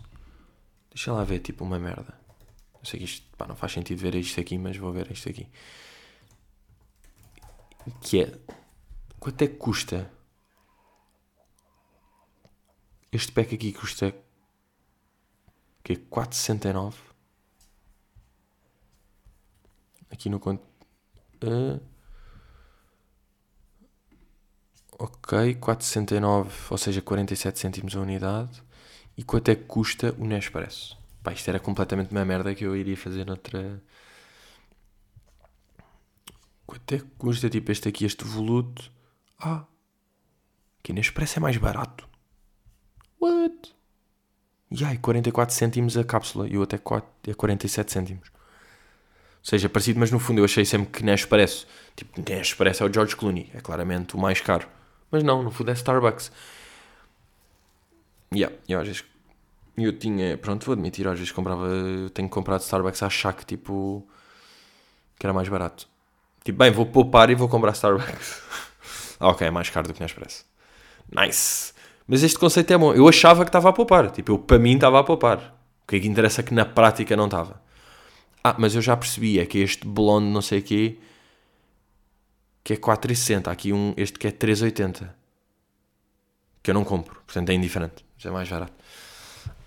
[0.94, 2.14] deixa lá ver, tipo uma merda.
[2.80, 5.30] Eu sei que isto, pá, não faz sentido ver isto aqui, mas vou ver isto
[5.30, 5.48] aqui.
[8.02, 8.34] Que é,
[9.20, 10.10] quanto é que custa?
[13.16, 14.14] Este pack aqui custa,
[15.82, 16.96] que é 4,69.
[20.12, 20.62] Aqui no conto.
[21.42, 21.80] Uh,
[25.00, 28.62] ok, 4,69, ou seja, 47 cêntimos a unidade.
[29.16, 30.98] E quanto é que custa o Nespresso?
[31.24, 33.82] Pá, isto era completamente uma merda que eu iria fazer noutra.
[36.66, 38.92] Quanto é que custa tipo este aqui, este voluto?
[39.40, 39.66] Ah,
[40.84, 42.14] que Nespresso é mais barato.
[43.26, 43.74] What?
[44.70, 46.48] E ai, 44 cêntimos a cápsula.
[46.48, 48.30] E eu até 4, é 47 cêntimos.
[48.30, 52.94] Ou seja, parecido, mas no fundo eu achei sempre que Nespresso, tipo, Nespresso é o
[52.94, 54.68] George Clooney, é claramente o mais caro.
[55.12, 56.32] Mas não, no fundo é Starbucks.
[58.34, 59.04] Yeah, e às vezes
[59.78, 63.46] eu tinha, pronto, vou admitir, às vezes comprava, eu tenho comprado Starbucks a achar que
[63.46, 64.06] tipo,
[65.20, 65.88] que era mais barato.
[66.44, 68.42] Tipo, bem, vou poupar e vou comprar Starbucks.
[69.20, 70.44] ok, é mais caro do que Nespresso.
[71.12, 71.75] Nice!
[72.08, 72.94] Mas este conceito é bom.
[72.94, 74.12] Eu achava que estava a poupar.
[74.12, 75.56] Tipo, eu, para mim estava a poupar.
[75.84, 77.62] O que é que interessa que na prática não estava.
[78.44, 81.00] Ah, mas eu já percebi, é que este blonde não sei o quê,
[82.64, 83.48] que é 4,60.
[83.48, 85.10] Há aqui um, este que é 3,80.
[86.62, 88.06] Que eu não compro, portanto é indiferente.
[88.18, 88.74] Já é mais barato.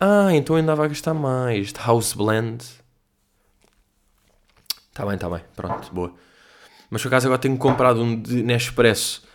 [0.01, 1.67] Ah, então ainda vai gastar mais.
[1.67, 2.65] Este House Blend.
[4.91, 5.41] Está bem, está bem.
[5.55, 6.15] Pronto, boa.
[6.91, 9.28] Mas por acaso agora tenho comprado um de Nespresso.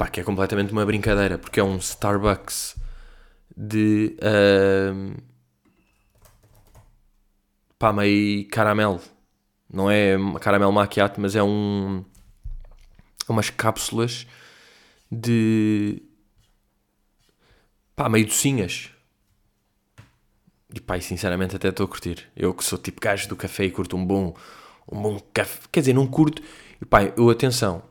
[0.00, 2.74] Pá, que é completamente uma brincadeira, porque é um Starbucks
[3.54, 4.16] de.
[4.16, 5.22] Uh,
[7.78, 8.98] pá, meio caramelo.
[9.70, 12.02] Não é caramelo maquiato, mas é um.
[13.28, 14.26] umas cápsulas
[15.12, 16.02] de.
[17.94, 18.90] pá, meio docinhas.
[20.74, 22.26] E pá, e sinceramente até estou a curtir.
[22.34, 24.34] Eu que sou tipo gajo do café e curto um bom.
[24.90, 25.60] um bom café.
[25.70, 26.42] Quer dizer, não curto.
[26.80, 27.89] E pá, eu atenção.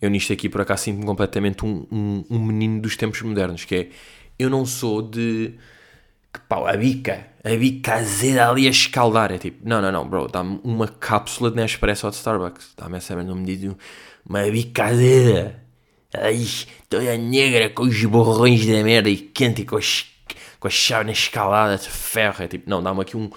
[0.00, 3.74] Eu nisto aqui por acaso sinto-me completamente um, um, um menino dos tempos modernos, que
[3.74, 3.88] é.
[4.38, 5.54] Eu não sou de
[6.32, 9.32] que pau, a bica, a bica azeda ali a escaldar.
[9.32, 12.74] É tipo, não, não, não, bro, dá-me uma cápsula de Nespresso ou de Starbucks.
[12.76, 13.74] Dá-me essa merda, não me diz
[14.24, 15.62] uma bica azeda.
[16.14, 16.46] Ai,
[16.88, 20.06] toda negra com os borrões da merda e quente e com, as,
[20.60, 22.44] com a chave escalada de ferro.
[22.44, 23.30] É tipo, não, dá-me aqui um,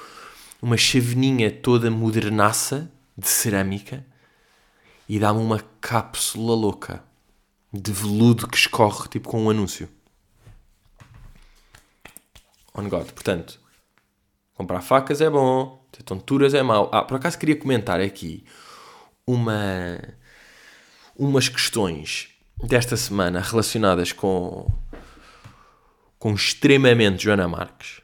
[0.62, 4.06] uma chaveninha toda modernaça de cerâmica
[5.12, 7.04] e dá-me uma cápsula louca
[7.74, 9.90] de veludo que escorre tipo com um anúncio
[12.74, 13.12] on God.
[13.12, 13.60] Portanto,
[14.54, 16.90] comprar facas é bom, ter tonturas é mau.
[16.94, 18.46] Ah, por acaso queria comentar aqui
[19.28, 20.00] uma,
[21.14, 22.30] umas questões
[22.64, 24.72] desta semana relacionadas com,
[26.18, 28.00] com extremamente Joana Marques.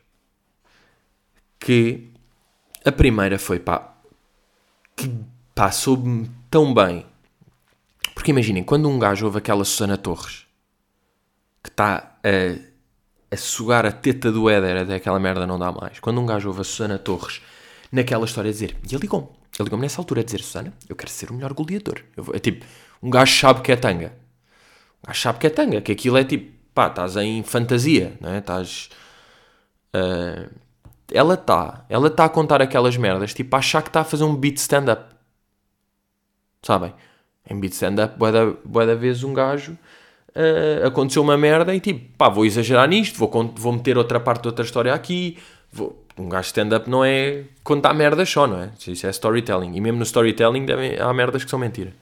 [1.58, 2.12] Que
[2.84, 3.96] a primeira foi, pá,
[4.94, 5.10] que
[5.56, 7.06] pá, soube-me tão bem.
[8.14, 10.46] Porque imaginem, quando um gajo ouve aquela Susana Torres
[11.64, 12.68] que está a
[13.30, 16.00] a sugar a teta do Éder até aquela merda não dá mais.
[16.00, 17.42] Quando um gajo ouve a Susana Torres
[17.92, 20.96] naquela história a dizer, e ele ligou-me, ele ligou-me nessa altura a dizer, Susana, eu
[20.96, 22.04] quero ser o melhor goleador.
[22.16, 22.66] Vou, é tipo,
[23.02, 24.14] um gajo sabe que é tanga.
[25.04, 28.32] Um gajo sabe que é tanga, que aquilo é tipo, pá, estás em fantasia, não
[28.32, 28.40] é?
[28.40, 28.90] Estás...
[29.96, 30.50] Uh,
[31.12, 34.26] ela está, ela está a contar aquelas merdas, tipo, a achar que está a fazer
[34.26, 35.16] um beat stand-up.
[36.62, 36.94] Sabem?
[37.50, 39.78] Em beat stand-up, boa da, vez um gajo
[40.38, 44.44] uh, aconteceu uma merda e tipo, pá, vou exagerar nisto, vou, vou meter outra parte
[44.44, 45.38] de outra história aqui.
[45.72, 48.72] Vou, um gajo stand-up não é contar merdas só, não é?
[48.88, 49.76] Isso é storytelling.
[49.76, 51.94] E mesmo no storytelling deve, há merdas que são mentira.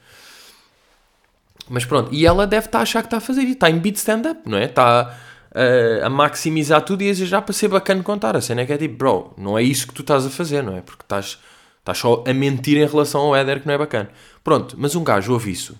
[1.69, 3.53] Mas pronto, e ela deve estar a achar que está a fazer isso.
[3.53, 4.65] Está em beat stand-up, não é?
[4.65, 5.17] Está
[5.51, 8.37] uh, a maximizar tudo e a exagerar para ser bacana contar.
[8.37, 10.61] A cena é que é tipo, bro, não é isso que tu estás a fazer,
[10.61, 10.81] não é?
[10.81, 11.39] Porque estás,
[11.79, 14.09] estás só a mentir em relação ao Éder que não é bacana.
[14.45, 15.75] Pronto, mas um gajo ouve isso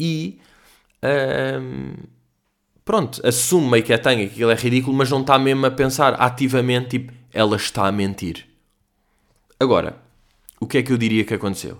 [0.00, 0.40] e
[2.82, 5.70] pronto, assume meio que é tanga, que aquilo é ridículo, mas não está mesmo a
[5.70, 8.46] pensar ativamente, tipo, ela está a mentir.
[9.60, 10.00] Agora,
[10.58, 11.78] o que é que eu diria que aconteceu?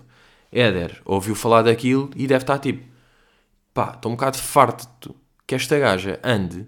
[0.51, 2.85] Éder ouviu falar daquilo e deve estar tipo,
[3.73, 5.15] pá, estou um bocado farto
[5.47, 6.67] que esta gaja ande.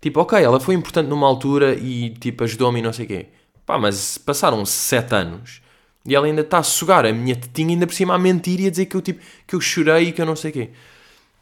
[0.00, 3.28] Tipo, ok, ela foi importante numa altura e tipo ajudou-me e não sei o quê.
[3.64, 5.62] Pá, mas passaram sete anos
[6.06, 8.66] e ela ainda está a sugar a minha tetinha ainda por cima a mentir e
[8.66, 10.70] a dizer que eu, tipo, que eu chorei e que eu não sei o quê.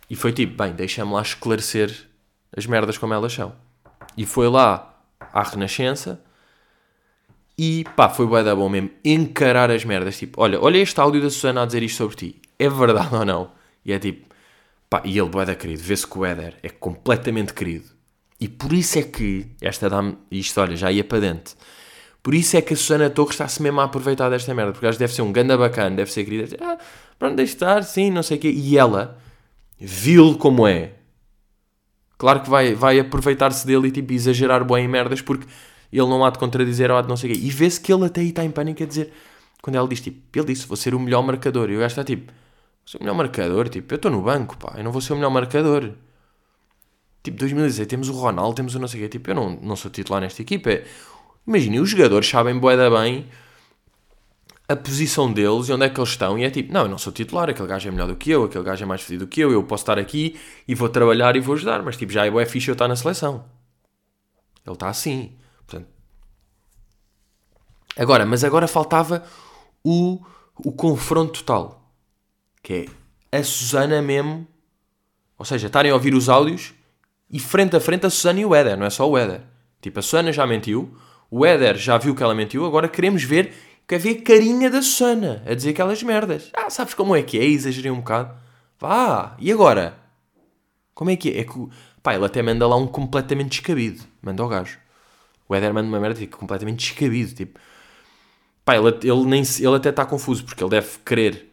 [0.08, 2.08] E foi tipo, bem, deixa-me lá esclarecer
[2.56, 3.54] as merdas como elas são.
[4.16, 4.94] E foi lá
[5.32, 6.22] à Renascença
[7.56, 10.18] e pá, foi bué da bom mesmo encarar as merdas.
[10.18, 12.42] Tipo, olha, olha este áudio da Susana a dizer isto sobre ti.
[12.58, 13.50] É verdade ou não?
[13.84, 14.26] E é tipo,
[14.88, 15.82] pá, e ele bué da querido.
[15.82, 17.86] Vê-se que o Éder é completamente querido.
[18.40, 21.54] E por isso é que, esta dá-me, isto olha, já ia para dentro.
[22.22, 24.72] Por isso é que a Susana Torres está-se mesmo a aproveitar desta merda.
[24.72, 26.56] Porque que deve ser um ganda bacana, deve ser querida.
[26.60, 26.78] Ah,
[27.18, 28.50] pronto, deixa estar, sim, não sei o quê.
[28.50, 29.18] E ela,
[29.78, 30.92] vil como é,
[32.16, 35.46] claro que vai, vai aproveitar-se dele e tipo exagerar bem em merdas porque
[35.92, 37.40] ele não há de contradizer ou há de não sei o quê.
[37.42, 39.12] E vê-se que ele até aí está em pânico a dizer,
[39.60, 41.70] quando ela diz tipo, ele disse, vou ser o melhor marcador.
[41.70, 44.56] E o gajo está tipo, vou ser o melhor marcador, tipo, eu estou no banco,
[44.56, 45.92] pá, eu não vou ser o melhor marcador.
[47.22, 49.76] Tipo, 2016 temos o Ronaldo, temos o não sei o quê, tipo, eu não, não
[49.76, 50.70] sou titular nesta equipa.
[50.70, 50.84] É,
[51.46, 53.26] Imaginem, os jogadores sabem boeda bem
[54.68, 56.38] a posição deles e onde é que eles estão.
[56.38, 58.44] E é tipo, não, eu não sou titular, aquele gajo é melhor do que eu,
[58.44, 61.36] aquele gajo é mais fedido do que eu, eu posso estar aqui e vou trabalhar
[61.36, 61.82] e vou ajudar.
[61.82, 63.44] Mas tipo, já é bué fixe eu estar na seleção.
[64.64, 65.32] Ele está assim.
[65.66, 65.88] Portanto...
[67.96, 69.24] Agora, mas agora faltava
[69.84, 70.20] o,
[70.56, 71.92] o confronto total.
[72.62, 72.86] Que
[73.30, 74.46] é a Susana mesmo.
[75.36, 76.72] Ou seja, estarem a ouvir os áudios
[77.28, 79.42] e frente a frente a Susana e o Éder, não é só o Éder.
[79.80, 80.96] Tipo, a Susana já mentiu,
[81.34, 83.54] o Éder já viu que ela mentiu, agora queremos ver,
[83.88, 86.50] quer ver a carinha da Susana a dizer aquelas merdas.
[86.52, 87.44] Ah, sabes como é que é?
[87.46, 88.34] Exagerei um bocado.
[88.78, 89.96] Vá, e agora?
[90.94, 91.40] Como é que é?
[91.40, 91.54] É que,
[92.02, 94.04] pá, ele até manda lá um completamente descabido.
[94.20, 94.78] Manda ao gajo.
[95.48, 97.32] O Éder manda uma merda tipo, completamente descabido.
[97.32, 97.58] Tipo,
[98.62, 101.50] pá, ele, ele, nem, ele até está confuso, porque ele deve querer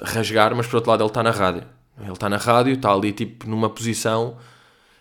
[0.00, 1.66] rasgar, mas por outro lado ele está na rádio.
[2.00, 4.38] Ele está na rádio, está ali tipo numa posição,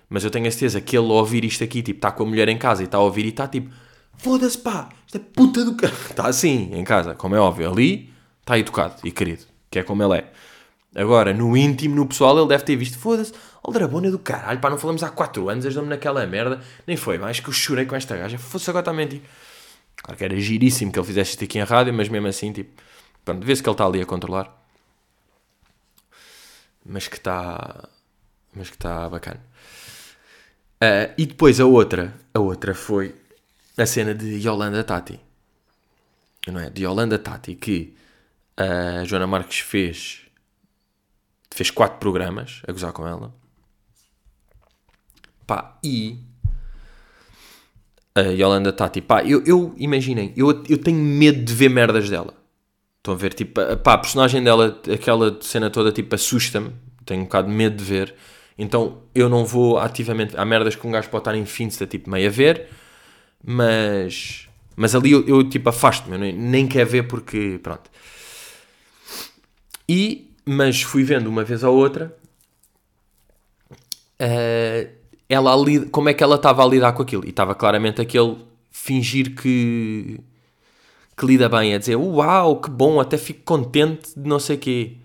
[0.09, 2.25] mas eu tenho a certeza que ele ao ouvir isto aqui, tipo, está com a
[2.25, 3.69] mulher em casa e está a ouvir e está tipo
[4.17, 5.99] Foda-se, pá, isto é puta do caralho.
[6.09, 7.71] Está assim, em casa, como é óbvio.
[7.71, 10.31] Ali está educado e querido, que é como ele é.
[10.95, 13.31] Agora, no íntimo, no pessoal, ele deve ter visto, foda-se,
[13.63, 16.61] aldrabona do caralho, pá, não falamos há 4 anos, ajudou-me naquela merda.
[16.87, 18.37] Nem foi, mais que eu chorei com esta gaja.
[18.37, 19.27] Fosse agora também, tipo.
[19.97, 22.81] Claro que era giríssimo que ele fizesse isto aqui em rádio, mas mesmo assim, tipo.
[23.23, 24.51] Pronto, vê-se que ele está ali a controlar.
[26.85, 27.87] Mas que está.
[28.53, 29.41] Mas que está bacana.
[30.81, 32.15] Uh, e depois a outra.
[32.33, 33.13] A outra foi
[33.81, 35.19] a cena de Yolanda Tati.
[36.47, 36.69] Não é?
[36.69, 37.95] De Yolanda Tati, que
[38.57, 40.21] a Joana Marques fez.
[41.51, 43.33] fez quatro programas a gozar com ela.
[45.45, 46.19] Pá, e.
[48.15, 52.33] A Yolanda Tati, pá, eu, eu imaginem, eu, eu tenho medo de ver merdas dela.
[52.97, 56.73] Estão a ver, tipo, pá, a personagem dela, aquela cena toda, tipo, assusta-me.
[57.05, 58.13] Tenho um bocado de medo de ver.
[58.57, 60.35] Então eu não vou ativamente.
[60.35, 62.67] Há merdas que um gajo pode estar em Finsta, tipo, meio a ver
[63.43, 67.89] mas, mas ali eu, eu tipo afasto-me, nem, nem quero ver porque, pronto.
[69.87, 72.15] E, mas fui vendo uma vez ou outra
[74.19, 74.89] uh,
[75.27, 77.25] ela ali, como é que ela estava a lidar com aquilo.
[77.25, 78.37] E estava claramente aquele
[78.71, 80.19] fingir que,
[81.15, 84.59] que lida bem, a dizer uau, que bom, até fico contente de não sei o
[84.59, 84.97] quê.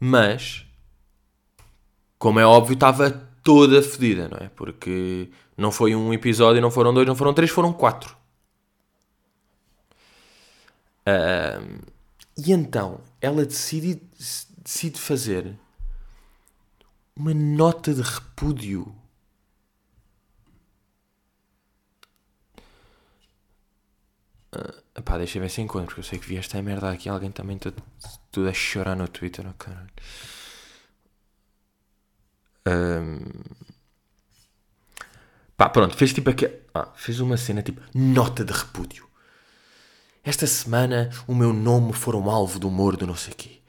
[0.00, 0.66] Mas,
[2.18, 4.48] como é óbvio, estava toda fodida, não é?
[4.48, 8.16] Porque não foi um episódio, não foram dois, não foram três, foram quatro.
[11.06, 11.84] Uh,
[12.36, 14.00] e então ela decide,
[14.62, 15.54] decide fazer
[17.14, 18.94] uma nota de repúdio.
[24.54, 27.08] Uh, epá, deixa eu ver se encontro, porque eu sei que vi esta merda aqui.
[27.08, 27.82] Alguém também tudo,
[28.32, 29.90] tudo a chorar no Twitter, oh, caralho.
[32.66, 33.18] Um,
[35.56, 36.50] Pá, pronto, fez tipo aqui.
[36.74, 39.06] Ah, fez uma cena tipo nota de repúdio.
[40.24, 43.60] Esta semana o meu nome foram alvo do humor do não sei quê.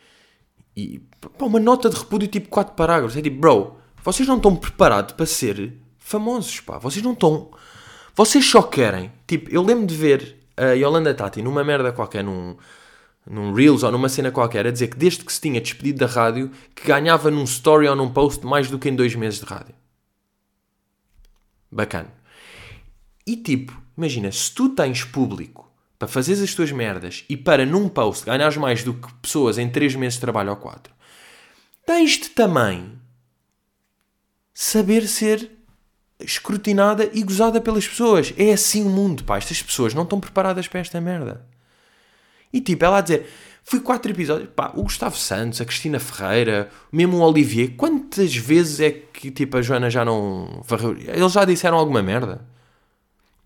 [0.75, 0.99] E
[1.37, 3.15] pá, uma nota de repúdio tipo quatro parágrafos.
[3.15, 6.79] É tipo, bro, vocês não estão preparados para ser famosos, pá.
[6.79, 7.51] Vocês não estão.
[8.15, 9.11] Vocês só querem.
[9.27, 12.57] Tipo, eu lembro de ver a Yolanda Tati numa merda qualquer, num,
[13.29, 16.05] num Reels ou numa cena qualquer, a dizer que desde que se tinha despedido da
[16.05, 19.45] rádio, que ganhava num story ou num post mais do que em dois meses de
[19.45, 19.75] rádio.
[21.71, 22.13] Bacana.
[23.25, 27.89] E tipo, imagina, se tu tens público para fazeres as tuas merdas e para num
[27.89, 30.93] post ganhares mais do que pessoas em 3 meses de trabalho ou 4,
[31.85, 32.99] tens de também
[34.53, 35.51] saber ser
[36.19, 38.33] escrutinada e gozada pelas pessoas.
[38.37, 39.37] É assim o mundo, pá.
[39.37, 41.45] Estas pessoas não estão preparadas para esta merda.
[42.55, 43.27] E tipo, ela a dizer,
[43.63, 44.49] Foi quatro episódios.
[44.55, 47.71] Pá, o Gustavo Santos, a Cristina Ferreira, mesmo o Olivier.
[47.75, 50.63] Quantas vezes é que tipo, a Joana já não?
[51.13, 52.45] Eles já disseram alguma merda?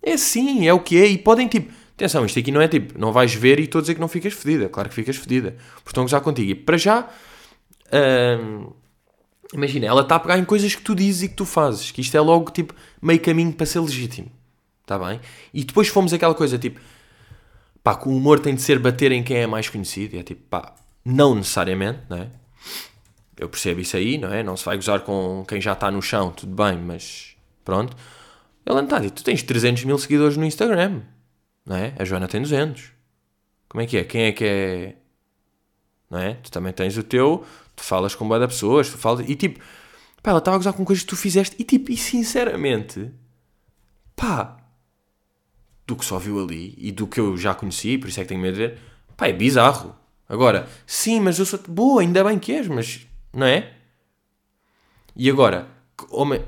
[0.03, 1.07] É assim, é o que é.
[1.07, 1.73] E podem tipo.
[1.95, 4.07] Atenção, isto aqui não é tipo, não vais ver e estou a dizer que não
[4.07, 4.69] ficas fedida.
[4.69, 5.55] Claro que ficas fedida.
[5.83, 6.51] Porque estão contigo.
[6.51, 7.07] E para já.
[7.91, 8.71] Hum,
[9.53, 11.91] imagina, ela está a pegar em coisas que tu dizes e que tu fazes.
[11.91, 14.31] Que isto é logo tipo meio caminho para ser legítimo.
[14.83, 15.19] Está bem?
[15.53, 16.79] E depois fomos aquela coisa tipo
[17.89, 20.15] pá, que o humor tem de ser bater em quem é mais conhecido.
[20.15, 22.29] E é tipo, pá, não necessariamente, não é?
[23.37, 24.43] Eu percebo isso aí, não é?
[24.43, 27.35] Não se vai gozar com quem já está no chão, tudo bem, mas
[27.65, 27.95] pronto.
[28.65, 31.01] Ele está tu tens 300 mil seguidores no Instagram,
[31.65, 31.93] não é?
[31.97, 32.91] A Joana tem 200.
[33.67, 34.03] Como é que é?
[34.03, 34.95] Quem é que é.
[36.09, 36.33] Não é?
[36.35, 37.43] Tu também tens o teu,
[37.75, 39.27] tu falas com boa pessoas, tu falas.
[39.27, 39.59] E tipo,
[40.21, 43.11] pá, ela estava a gozar com coisas que tu fizeste e tipo, e sinceramente,
[44.15, 44.58] pá,
[45.89, 48.29] do que só viu ali e do que eu já conheci, por isso é que
[48.29, 48.77] tenho medo de ver,
[49.17, 49.95] pá, é bizarro.
[50.27, 53.73] Agora, sim, mas eu sou boa, ainda bem que és, mas não é?
[55.15, 55.67] E agora,
[56.11, 56.45] homem,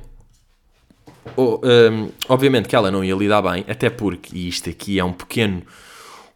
[1.35, 5.03] oh, um, obviamente que ela não ia lidar bem, até porque, e isto aqui é
[5.03, 5.63] um pequeno,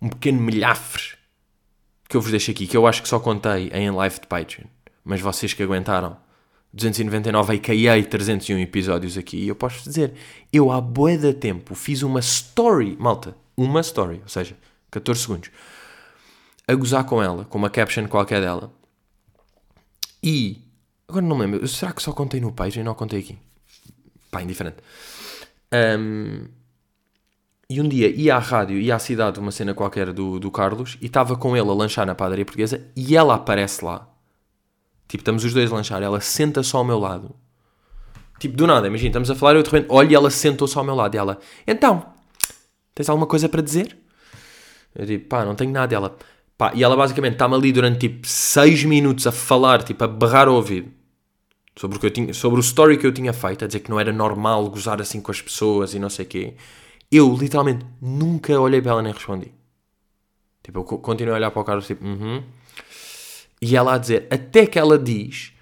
[0.02, 1.16] um pequeno milhafre
[2.10, 4.66] que eu vos deixo aqui, que eu acho que só contei em live de Patreon,
[5.04, 6.18] mas vocês que aguentaram
[6.76, 8.04] 299 a.k.a.
[8.04, 10.14] 301 episódios aqui, e eu posso dizer,
[10.52, 14.58] eu há bué de tempo fiz uma story, malta, uma story, ou seja,
[14.92, 15.50] 14 segundos,
[16.68, 18.74] a gozar com ela, com uma caption qualquer dela,
[20.22, 20.62] e,
[21.08, 23.38] agora não me lembro, será que só contei no page e não contei aqui?
[24.30, 24.78] Pá, indiferente.
[25.74, 26.46] Um,
[27.70, 30.98] e um dia ia à rádio, ia à cidade, uma cena qualquer do, do Carlos,
[31.02, 34.14] e estava com ele a lanchar na padaria portuguesa, e ela aparece lá,
[35.08, 37.36] Tipo, estamos os dois a lanchar, ela senta só ao meu lado.
[38.40, 40.78] Tipo, do nada, imagina, estamos a falar e eu de repente olho e ela sentou-se
[40.78, 41.16] ao meu lado.
[41.16, 42.06] E ela, então,
[42.94, 43.98] tens alguma coisa para dizer?
[44.94, 45.94] Eu digo, pá, não tenho nada.
[45.94, 46.18] E ela,
[46.58, 50.48] pá, e ela basicamente está-me ali durante tipo 6 minutos a falar, tipo, a berrar
[50.48, 50.92] ao ouvido.
[51.78, 53.90] Sobre o, que eu tinha, sobre o story que eu tinha feito, a dizer que
[53.90, 56.54] não era normal gozar assim com as pessoas e não sei o quê.
[57.12, 59.52] Eu, literalmente, nunca olhei para ela nem respondi.
[60.64, 62.40] Tipo, eu continuo a olhar para o Carlos, tipo, uhum.
[62.40, 62.44] -huh.
[63.62, 65.54] E ela a dizer, até que ela diz,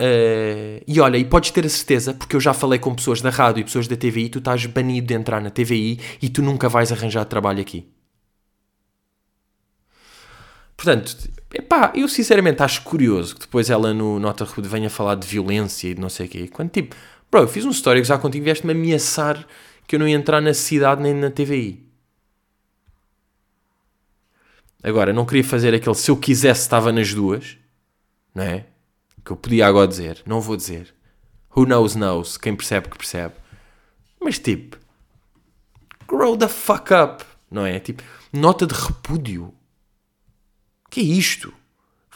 [0.00, 3.30] uh, e olha, e podes ter a certeza, porque eu já falei com pessoas da
[3.30, 6.68] rádio e pessoas da TVI, tu estás banido de entrar na TVI e tu nunca
[6.68, 7.86] vais arranjar trabalho aqui.
[10.76, 11.16] Portanto,
[11.54, 15.88] epá, eu sinceramente acho curioso que depois ela no Nota Rude venha falar de violência
[15.88, 16.48] e de não sei o quê.
[16.48, 16.94] Quando tipo,
[17.30, 19.46] bro, eu fiz um story que já contigo vieste-me ameaçar
[19.86, 21.85] que eu não ia entrar na cidade nem na TVI.
[24.86, 27.58] Agora, não queria fazer aquele se eu quisesse estava nas duas,
[28.32, 28.66] não é?
[29.24, 30.94] Que eu podia agora dizer, não vou dizer.
[31.56, 33.34] Who knows knows, quem percebe que percebe.
[34.20, 34.78] Mas tipo,
[36.06, 37.80] grow the fuck up, não é?
[37.80, 39.52] Tipo, nota de repúdio.
[40.88, 41.52] Que é isto?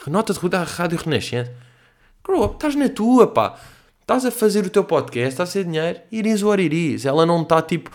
[0.07, 1.53] Nota de repúdio à Rádio Renascença.
[2.23, 3.59] Grow up, estás na tua, pá.
[3.99, 7.05] Estás a fazer o teu podcast, estás a ser dinheiro, iris or iris.
[7.05, 7.91] Ela não está tipo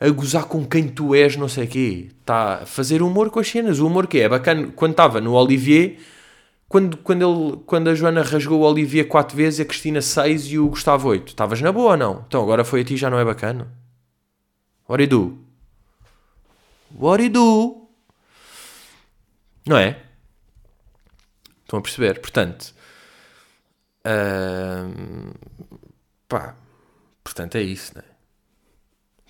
[0.00, 2.08] a gozar com quem tu és, não sei o quê.
[2.20, 3.78] Está a fazer humor com as cenas.
[3.78, 4.72] O humor que é bacana.
[4.74, 5.98] Quando estava no Olivier,
[6.66, 10.58] quando, quando, ele, quando a Joana rasgou o Olivier quatro vezes, a Cristina seis e
[10.58, 11.28] o Gustavo oito.
[11.28, 12.24] Estavas na boa ou não?
[12.26, 13.70] Então agora foi a ti, já não é bacana?
[14.88, 15.38] What do you do?
[16.98, 17.88] What do you do?
[19.66, 20.02] Não é?
[21.62, 22.20] Estão a perceber?
[22.20, 22.74] Portanto,
[24.06, 25.34] uh,
[26.26, 26.56] pá,
[27.22, 28.09] portanto é isso, não é?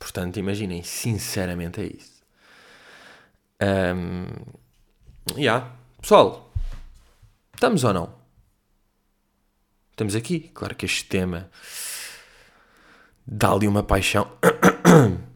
[0.01, 2.23] Portanto, imaginem, sinceramente é isso.
[3.63, 4.27] Um,
[5.37, 5.77] yeah.
[6.01, 6.51] Pessoal,
[7.55, 8.19] estamos ou não?
[9.91, 10.51] Estamos aqui.
[10.55, 11.51] Claro que este tema
[13.27, 14.33] dá-lhe uma paixão.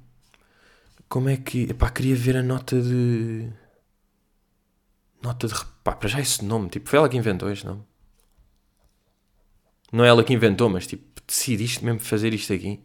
[1.10, 1.70] Como é que.
[1.70, 3.52] Epá, queria ver a nota de.
[5.22, 5.54] Nota de.
[5.84, 6.70] Pá, para já esse nome.
[6.70, 7.84] Tipo, foi ela que inventou este nome.
[9.92, 12.82] Não é ela que inventou, mas tipo, decidiste mesmo fazer isto aqui.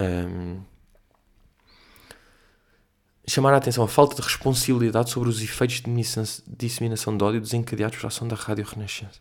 [0.00, 0.62] Um,
[3.28, 7.96] chamar a atenção a falta de responsabilidade sobre os efeitos de disseminação de ódio desencadeados
[7.96, 9.20] pela ação da Rádio Renascença.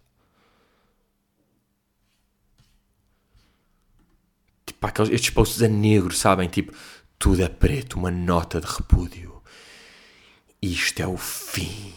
[4.66, 6.48] Tipo, aqueles, estes posts a negro, sabem?
[6.48, 6.74] Tipo,
[7.18, 9.44] tudo é preto, uma nota de repúdio.
[10.62, 11.94] Isto é o fim.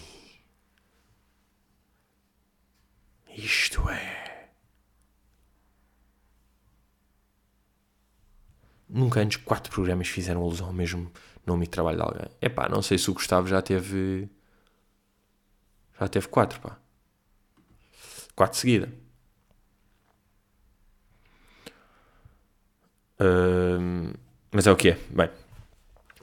[3.37, 4.11] Isto é.
[8.93, 11.11] Nunca antes quatro programas fizeram alusão ao mesmo
[11.47, 12.26] nome e trabalho de alguém.
[12.40, 14.28] É pá, não sei se o Gustavo já teve.
[15.99, 16.76] Já teve quatro, pá.
[18.36, 18.88] Quatro seguida.
[24.53, 24.99] Mas é o que é.
[25.11, 25.30] Bem,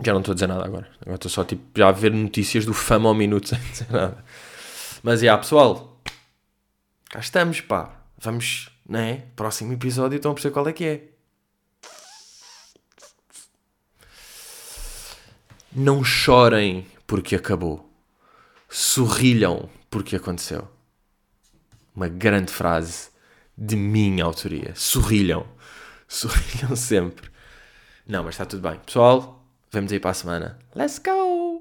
[0.03, 0.89] já não estou a dizer nada agora.
[1.01, 4.23] Agora estou só tipo, já a ver notícias do fama ao minuto sem dizer nada.
[5.01, 6.01] Mas, já, pessoal,
[7.09, 8.03] cá estamos, pá.
[8.17, 9.23] Vamos, né?
[9.35, 11.18] Próximo episódio, estão a perceber qual é que é.
[15.71, 17.87] Não chorem porque acabou.
[18.67, 20.67] Sorrilham porque aconteceu.
[21.95, 23.09] Uma grande frase
[23.57, 24.73] de minha autoria.
[24.75, 25.45] Sorrilham.
[26.07, 27.29] Sorrilham sempre.
[28.07, 28.79] Não, mas está tudo bem.
[28.79, 30.59] Pessoal, vamos aí para a semana.
[30.75, 31.59] Let's go!